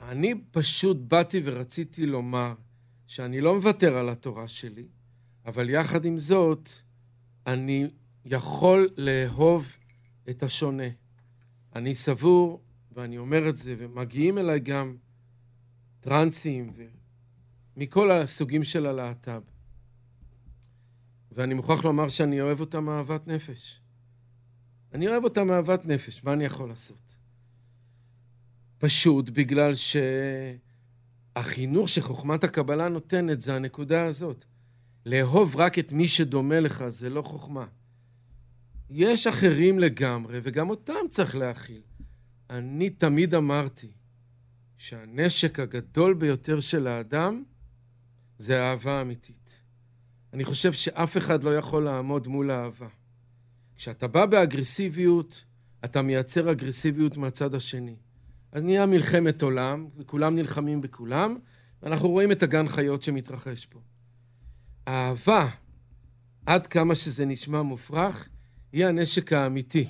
אני 0.00 0.34
פשוט 0.50 0.96
באתי 0.96 1.40
ורציתי 1.44 2.06
לומר 2.06 2.54
שאני 3.06 3.40
לא 3.40 3.54
מוותר 3.54 3.98
על 3.98 4.08
התורה 4.08 4.48
שלי, 4.48 4.86
אבל 5.46 5.70
יחד 5.70 6.04
עם 6.04 6.18
זאת, 6.18 6.68
אני 7.46 7.88
יכול 8.24 8.88
לאהוב 8.96 9.76
את 10.30 10.42
השונה. 10.42 10.88
אני 11.76 11.94
סבור, 11.94 12.60
ואני 12.92 13.18
אומר 13.18 13.48
את 13.48 13.56
זה, 13.56 13.74
ומגיעים 13.78 14.38
אליי 14.38 14.60
גם 14.60 14.96
טרנסים 16.00 16.72
מכל 17.78 18.10
הסוגים 18.10 18.64
של 18.64 18.86
הלהט"ב. 18.86 19.40
ואני 21.32 21.54
מוכרח 21.54 21.84
לומר 21.84 22.08
שאני 22.08 22.40
אוהב 22.40 22.60
אותם 22.60 22.88
אהבת 22.88 23.28
נפש. 23.28 23.80
אני 24.92 25.08
אוהב 25.08 25.24
אותם 25.24 25.50
אהבת 25.50 25.86
נפש, 25.86 26.24
מה 26.24 26.32
אני 26.32 26.44
יכול 26.44 26.68
לעשות? 26.68 27.18
פשוט 28.78 29.30
בגלל 29.30 29.72
שהחינוך 31.34 31.88
שחוכמת 31.88 32.44
הקבלה 32.44 32.88
נותנת 32.88 33.40
זה 33.40 33.54
הנקודה 33.54 34.06
הזאת. 34.06 34.44
לאהוב 35.06 35.56
רק 35.56 35.78
את 35.78 35.92
מי 35.92 36.08
שדומה 36.08 36.60
לך 36.60 36.88
זה 36.88 37.10
לא 37.10 37.22
חוכמה. 37.22 37.66
יש 38.90 39.26
אחרים 39.26 39.78
לגמרי, 39.78 40.38
וגם 40.42 40.70
אותם 40.70 41.08
צריך 41.10 41.36
להכיל. 41.36 41.82
אני 42.50 42.90
תמיד 42.90 43.34
אמרתי 43.34 43.90
שהנשק 44.76 45.60
הגדול 45.60 46.14
ביותר 46.14 46.60
של 46.60 46.86
האדם 46.86 47.42
זה 48.38 48.62
אהבה 48.62 49.00
אמיתית. 49.00 49.60
אני 50.32 50.44
חושב 50.44 50.72
שאף 50.72 51.16
אחד 51.16 51.42
לא 51.42 51.56
יכול 51.56 51.84
לעמוד 51.84 52.28
מול 52.28 52.50
אהבה. 52.50 52.88
כשאתה 53.76 54.06
בא 54.06 54.26
באגרסיביות, 54.26 55.44
אתה 55.84 56.02
מייצר 56.02 56.52
אגרסיביות 56.52 57.16
מהצד 57.16 57.54
השני. 57.54 57.96
אז 58.52 58.62
נהיה 58.62 58.86
מלחמת 58.86 59.42
עולם, 59.42 59.88
וכולם 59.96 60.36
נלחמים 60.36 60.80
בכולם, 60.80 61.36
ואנחנו 61.82 62.08
רואים 62.08 62.32
את 62.32 62.42
הגן 62.42 62.68
חיות 62.68 63.02
שמתרחש 63.02 63.66
פה. 63.66 63.80
אהבה, 64.88 65.48
עד 66.46 66.66
כמה 66.66 66.94
שזה 66.94 67.26
נשמע 67.26 67.62
מופרך, 67.62 68.28
היא 68.72 68.86
הנשק 68.86 69.32
האמיתי. 69.32 69.86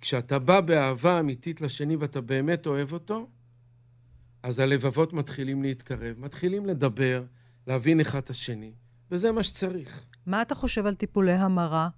כשאתה 0.00 0.38
בא 0.38 0.60
באהבה 0.60 1.20
אמיתית 1.20 1.60
לשני 1.60 1.96
ואתה 1.96 2.20
באמת 2.20 2.66
אוהב 2.66 2.92
אותו, 2.92 3.28
אז 4.42 4.58
הלבבות 4.58 5.12
מתחילים 5.12 5.62
להתקרב, 5.62 6.18
מתחילים 6.18 6.66
לדבר, 6.66 7.24
להבין 7.66 8.00
אחד 8.00 8.18
את 8.18 8.30
השני. 8.30 8.72
וזה 9.10 9.32
מה 9.32 9.42
שצריך. 9.42 10.02
מה 10.26 10.42
אתה 10.42 10.54
חושב 10.54 10.86
על 10.86 10.94
טיפולי 10.94 11.32
המרה? 11.32 11.88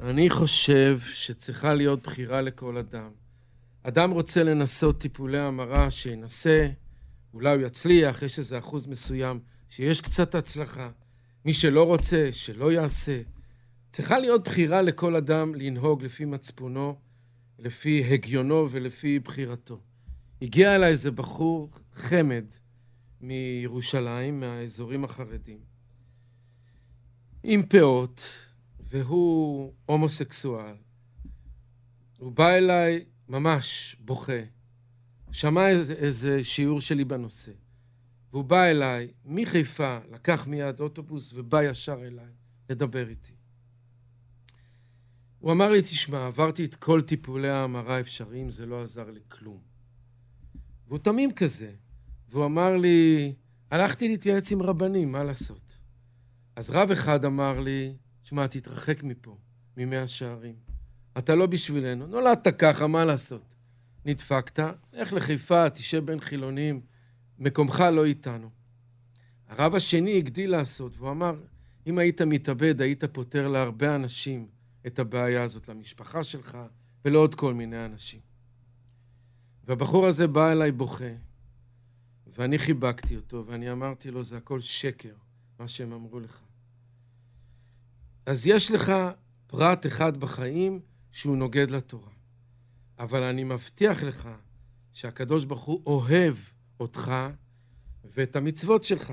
אני 0.00 0.30
חושב 0.30 0.98
שצריכה 1.00 1.74
להיות 1.74 2.02
בחירה 2.02 2.40
לכל 2.40 2.76
אדם. 2.76 3.10
אדם 3.82 4.10
רוצה 4.10 4.44
לנסות 4.44 5.00
טיפולי 5.00 5.38
המרה, 5.38 5.90
שינסה, 5.90 6.68
אולי 7.34 7.56
הוא 7.56 7.66
יצליח, 7.66 8.22
יש 8.22 8.38
איזה 8.38 8.58
אחוז 8.58 8.86
מסוים 8.86 9.40
שיש 9.68 10.00
קצת 10.00 10.34
הצלחה. 10.34 10.90
מי 11.44 11.52
שלא 11.52 11.82
רוצה, 11.82 12.28
שלא 12.32 12.72
יעשה. 12.72 13.20
צריכה 13.92 14.18
להיות 14.18 14.44
בחירה 14.44 14.82
לכל 14.82 15.16
אדם 15.16 15.54
לנהוג 15.54 16.04
לפי 16.04 16.24
מצפונו, 16.24 16.96
לפי 17.58 18.04
הגיונו 18.10 18.70
ולפי 18.70 19.18
בחירתו. 19.18 19.80
הגיע 20.42 20.74
אליי 20.74 20.90
איזה 20.90 21.10
בחור 21.10 21.70
חמד 21.94 22.44
מירושלים, 23.20 24.40
מהאזורים 24.40 25.04
החרדים, 25.04 25.58
עם 27.42 27.66
פאות, 27.66 28.20
והוא 28.80 29.72
הומוסקסואל. 29.86 30.76
הוא 32.18 32.32
בא 32.32 32.50
אליי 32.50 33.04
ממש 33.28 33.96
בוכה. 34.00 34.42
שמע 35.32 35.68
איזה, 35.68 35.94
איזה 35.94 36.44
שיעור 36.44 36.80
שלי 36.80 37.04
בנושא. 37.04 37.52
והוא 38.32 38.44
בא 38.44 38.64
אליי 38.64 39.08
מחיפה, 39.24 39.98
לקח 40.10 40.46
מיד 40.46 40.80
אוטובוס 40.80 41.32
ובא 41.32 41.62
ישר 41.62 42.06
אליי 42.06 42.32
לדבר 42.70 43.08
איתי. 43.08 43.32
הוא 45.38 45.52
אמר 45.52 45.70
לי, 45.70 45.82
תשמע, 45.82 46.26
עברתי 46.26 46.64
את 46.64 46.74
כל 46.74 47.02
טיפולי 47.02 47.48
ההמרה 47.48 47.96
האפשריים, 47.96 48.50
זה 48.50 48.66
לא 48.66 48.82
עזר 48.82 49.10
לי 49.10 49.20
כלום. 49.28 49.60
והוא 50.86 50.98
תמים 50.98 51.30
כזה. 51.30 51.74
והוא 52.28 52.44
אמר 52.44 52.76
לי, 52.76 53.32
הלכתי 53.70 54.08
להתייעץ 54.08 54.52
עם 54.52 54.62
רבנים, 54.62 55.12
מה 55.12 55.24
לעשות? 55.24 55.78
אז 56.56 56.70
רב 56.70 56.90
אחד 56.90 57.24
אמר 57.24 57.60
לי, 57.60 57.94
תשמע, 58.22 58.46
תתרחק 58.46 59.02
מפה, 59.02 59.36
ממאה 59.76 60.08
שערים. 60.08 60.54
אתה 61.18 61.34
לא 61.34 61.46
בשבילנו. 61.46 62.06
נולדת 62.06 62.48
ככה, 62.58 62.86
מה 62.86 63.04
לעשות? 63.04 63.54
נדפקת, 64.04 64.58
לך 64.92 65.12
לחיפה, 65.12 65.70
תשב 65.70 66.06
בין 66.06 66.20
חילונים, 66.20 66.80
מקומך 67.38 67.84
לא 67.92 68.04
איתנו. 68.04 68.50
הרב 69.48 69.74
השני 69.74 70.18
הגדיל 70.18 70.50
לעשות, 70.50 70.96
והוא 70.96 71.10
אמר, 71.10 71.40
אם 71.86 71.98
היית 71.98 72.22
מתאבד, 72.22 72.80
היית 72.80 73.04
פותר 73.04 73.48
להרבה 73.48 73.94
אנשים 73.94 74.46
את 74.86 74.98
הבעיה 74.98 75.42
הזאת, 75.42 75.68
למשפחה 75.68 76.24
שלך 76.24 76.58
ולעוד 77.04 77.34
כל 77.34 77.54
מיני 77.54 77.84
אנשים. 77.84 78.20
והבחור 79.64 80.06
הזה 80.06 80.26
בא 80.26 80.52
אליי 80.52 80.72
בוכה, 80.72 81.14
ואני 82.38 82.58
חיבקתי 82.58 83.16
אותו, 83.16 83.44
ואני 83.46 83.72
אמרתי 83.72 84.10
לו, 84.10 84.22
זה 84.22 84.36
הכל 84.36 84.60
שקר, 84.60 85.14
מה 85.58 85.68
שהם 85.68 85.92
אמרו 85.92 86.20
לך. 86.20 86.42
אז 88.26 88.46
יש 88.46 88.70
לך 88.70 88.92
פרט 89.46 89.86
אחד 89.86 90.16
בחיים 90.16 90.80
שהוא 91.12 91.36
נוגד 91.36 91.70
לתורה. 91.70 92.10
אבל 92.98 93.22
אני 93.22 93.44
מבטיח 93.44 94.02
לך 94.02 94.28
שהקדוש 94.92 95.44
ברוך 95.44 95.62
הוא 95.64 95.82
אוהב 95.86 96.34
אותך 96.80 97.12
ואת 98.04 98.36
המצוות 98.36 98.84
שלך, 98.84 99.12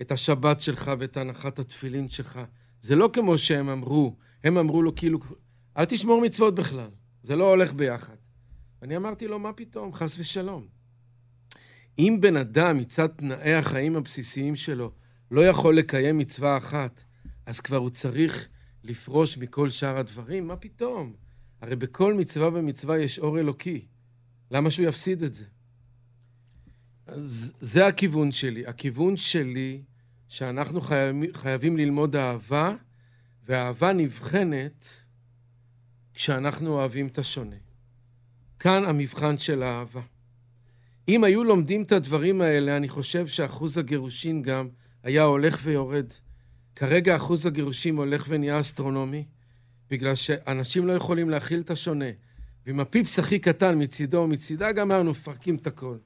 את 0.00 0.12
השבת 0.12 0.60
שלך 0.60 0.90
ואת 0.98 1.16
הנחת 1.16 1.58
התפילין 1.58 2.08
שלך. 2.08 2.40
זה 2.80 2.96
לא 2.96 3.10
כמו 3.12 3.38
שהם 3.38 3.68
אמרו, 3.68 4.16
הם 4.44 4.58
אמרו 4.58 4.82
לו 4.82 4.94
כאילו, 4.94 5.18
אל 5.76 5.84
תשמור 5.84 6.20
מצוות 6.20 6.54
בכלל, 6.54 6.90
זה 7.22 7.36
לא 7.36 7.50
הולך 7.50 7.72
ביחד. 7.72 8.16
אני 8.82 8.96
אמרתי 8.96 9.28
לו, 9.28 9.38
מה 9.38 9.52
פתאום, 9.52 9.94
חס 9.94 10.18
ושלום. 10.18 10.77
אם 11.98 12.18
בן 12.20 12.36
אדם 12.36 12.78
מצד 12.78 13.06
תנאי 13.06 13.54
החיים 13.54 13.96
הבסיסיים 13.96 14.56
שלו 14.56 14.92
לא 15.30 15.46
יכול 15.46 15.76
לקיים 15.76 16.18
מצווה 16.18 16.56
אחת, 16.56 17.04
אז 17.46 17.60
כבר 17.60 17.76
הוא 17.76 17.90
צריך 17.90 18.48
לפרוש 18.84 19.38
מכל 19.38 19.70
שאר 19.70 19.98
הדברים? 19.98 20.46
מה 20.46 20.56
פתאום? 20.56 21.14
הרי 21.60 21.76
בכל 21.76 22.14
מצווה 22.14 22.48
ומצווה 22.48 22.98
יש 22.98 23.18
אור 23.18 23.38
אלוקי. 23.38 23.86
למה 24.50 24.70
שהוא 24.70 24.86
יפסיד 24.86 25.22
את 25.22 25.34
זה? 25.34 25.44
אז 27.06 27.54
זה 27.60 27.86
הכיוון 27.86 28.32
שלי. 28.32 28.66
הכיוון 28.66 29.16
שלי 29.16 29.82
שאנחנו 30.28 30.80
חייב, 30.80 31.16
חייבים 31.32 31.76
ללמוד 31.76 32.16
אהבה, 32.16 32.74
והאהבה 33.46 33.92
נבחנת 33.92 34.86
כשאנחנו 36.14 36.70
אוהבים 36.70 37.06
את 37.06 37.18
השונה. 37.18 37.56
כאן 38.58 38.84
המבחן 38.84 39.38
של 39.38 39.62
האהבה. 39.62 40.02
אם 41.08 41.24
היו 41.24 41.44
לומדים 41.44 41.82
את 41.82 41.92
הדברים 41.92 42.40
האלה, 42.40 42.76
אני 42.76 42.88
חושב 42.88 43.26
שאחוז 43.26 43.78
הגירושין 43.78 44.42
גם 44.42 44.68
היה 45.02 45.22
הולך 45.22 45.60
ויורד. 45.62 46.06
כרגע 46.76 47.16
אחוז 47.16 47.46
הגירושים 47.46 47.96
הולך 47.96 48.24
ונהיה 48.28 48.60
אסטרונומי, 48.60 49.24
בגלל 49.90 50.14
שאנשים 50.14 50.86
לא 50.86 50.92
יכולים 50.92 51.30
להכיל 51.30 51.60
את 51.60 51.70
השונה. 51.70 52.04
ועם 52.66 52.80
הפיפס 52.80 53.18
הכי 53.18 53.38
קטן 53.38 53.82
מצידו 53.82 54.18
או 54.18 54.26
מצידה, 54.26 54.72
גם 54.72 54.92
אנחנו 54.92 55.10
מפרקים 55.10 55.56
את 55.56 55.66
הכל. 55.66 55.96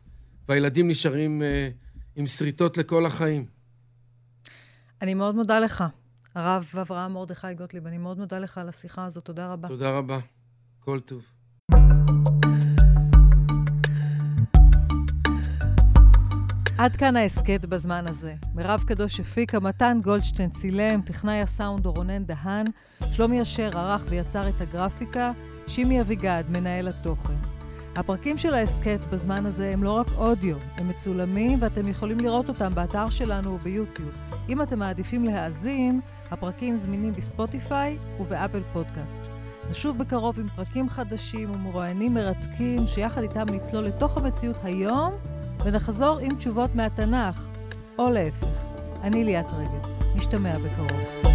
והילדים 0.49 0.89
נשארים 0.89 1.43
אה, 1.43 1.69
עם 2.17 2.27
שריטות 2.27 2.77
לכל 2.77 3.07
החיים. 3.07 3.47
אני 5.03 5.15
מאוד 5.15 5.35
מודה 5.35 5.61
לך, 5.61 5.85
הרב 6.35 6.69
אברהם 6.81 7.13
מרדכי 7.13 7.55
גוטליב. 7.55 7.87
אני 7.87 7.99
מאוד 7.99 8.19
מודה 8.19 8.39
לך 8.39 8.59
על 8.59 8.69
השיחה 8.69 9.05
הזאת. 9.05 9.25
תודה 9.25 9.53
רבה. 9.53 9.69
תודה 9.69 9.91
רבה. 9.91 10.19
כל 10.81 11.01
טוב. 11.01 11.33
עד 16.83 16.97
כאן 16.97 17.17
ההסכת 17.17 17.67
בזמן 17.67 18.05
הזה. 18.09 18.35
מירב 18.55 18.85
קדוש 18.87 19.21
הפיקה, 19.21 19.61
מתן 19.61 19.99
גולדשטיין 20.03 20.51
צילם, 20.51 21.01
טכנאי 21.03 21.41
הסאונד 21.41 21.87
רונן 21.87 22.25
דהן, 22.25 22.67
שלומי 23.11 23.43
אשר 23.43 23.79
ערך 23.79 24.05
ויצר 24.09 24.49
את 24.49 24.61
הגרפיקה, 24.61 25.33
שימי 25.67 26.01
אביגד, 26.01 26.45
מנהל 26.49 26.89
התוכן. 26.89 27.35
הפרקים 27.97 28.39
של 28.39 28.55
ההסכת 28.55 29.07
בזמן 29.11 29.47
הזה 29.47 29.71
הם 29.73 29.83
לא 29.83 29.91
רק 29.91 30.07
אודיו, 30.17 30.57
הם 30.79 30.89
מצולמים 30.89 31.59
ואתם 31.63 31.89
יכולים 31.89 32.19
לראות 32.19 32.49
אותם 32.49 32.75
באתר 32.75 33.11
שלנו 33.11 33.55
וביוטיוב. 33.55 34.11
אם 34.49 34.63
אתם 34.63 34.79
מעדיפים 34.79 35.25
להאזין, 35.25 36.01
הפרקים 36.31 36.77
זמינים 36.77 37.13
בספוטיפיי 37.13 37.99
ובאפל 38.19 38.63
פודקאסט. 38.73 39.31
נשוב 39.71 39.99
בקרוב 39.99 40.41
עם 40.41 40.49
פרקים 40.49 40.89
חדשים 40.89 41.51
ומרואיינים 41.51 42.15
מרתקים 42.15 42.87
שיחד 42.87 43.23
איתם 43.23 43.45
נצלול 43.53 43.85
לתוך 43.85 44.17
המציאות 44.17 44.57
היום 44.65 45.13
ונחזור 45.65 46.19
עם 46.19 46.35
תשובות 46.37 46.75
מהתנ"ך, 46.75 47.47
או 47.99 48.11
להפך. 48.11 48.47
אני 49.03 49.25
ליאת 49.25 49.53
רגב. 49.53 49.89
נשתמע 50.15 50.53
בקרוב. 50.53 51.32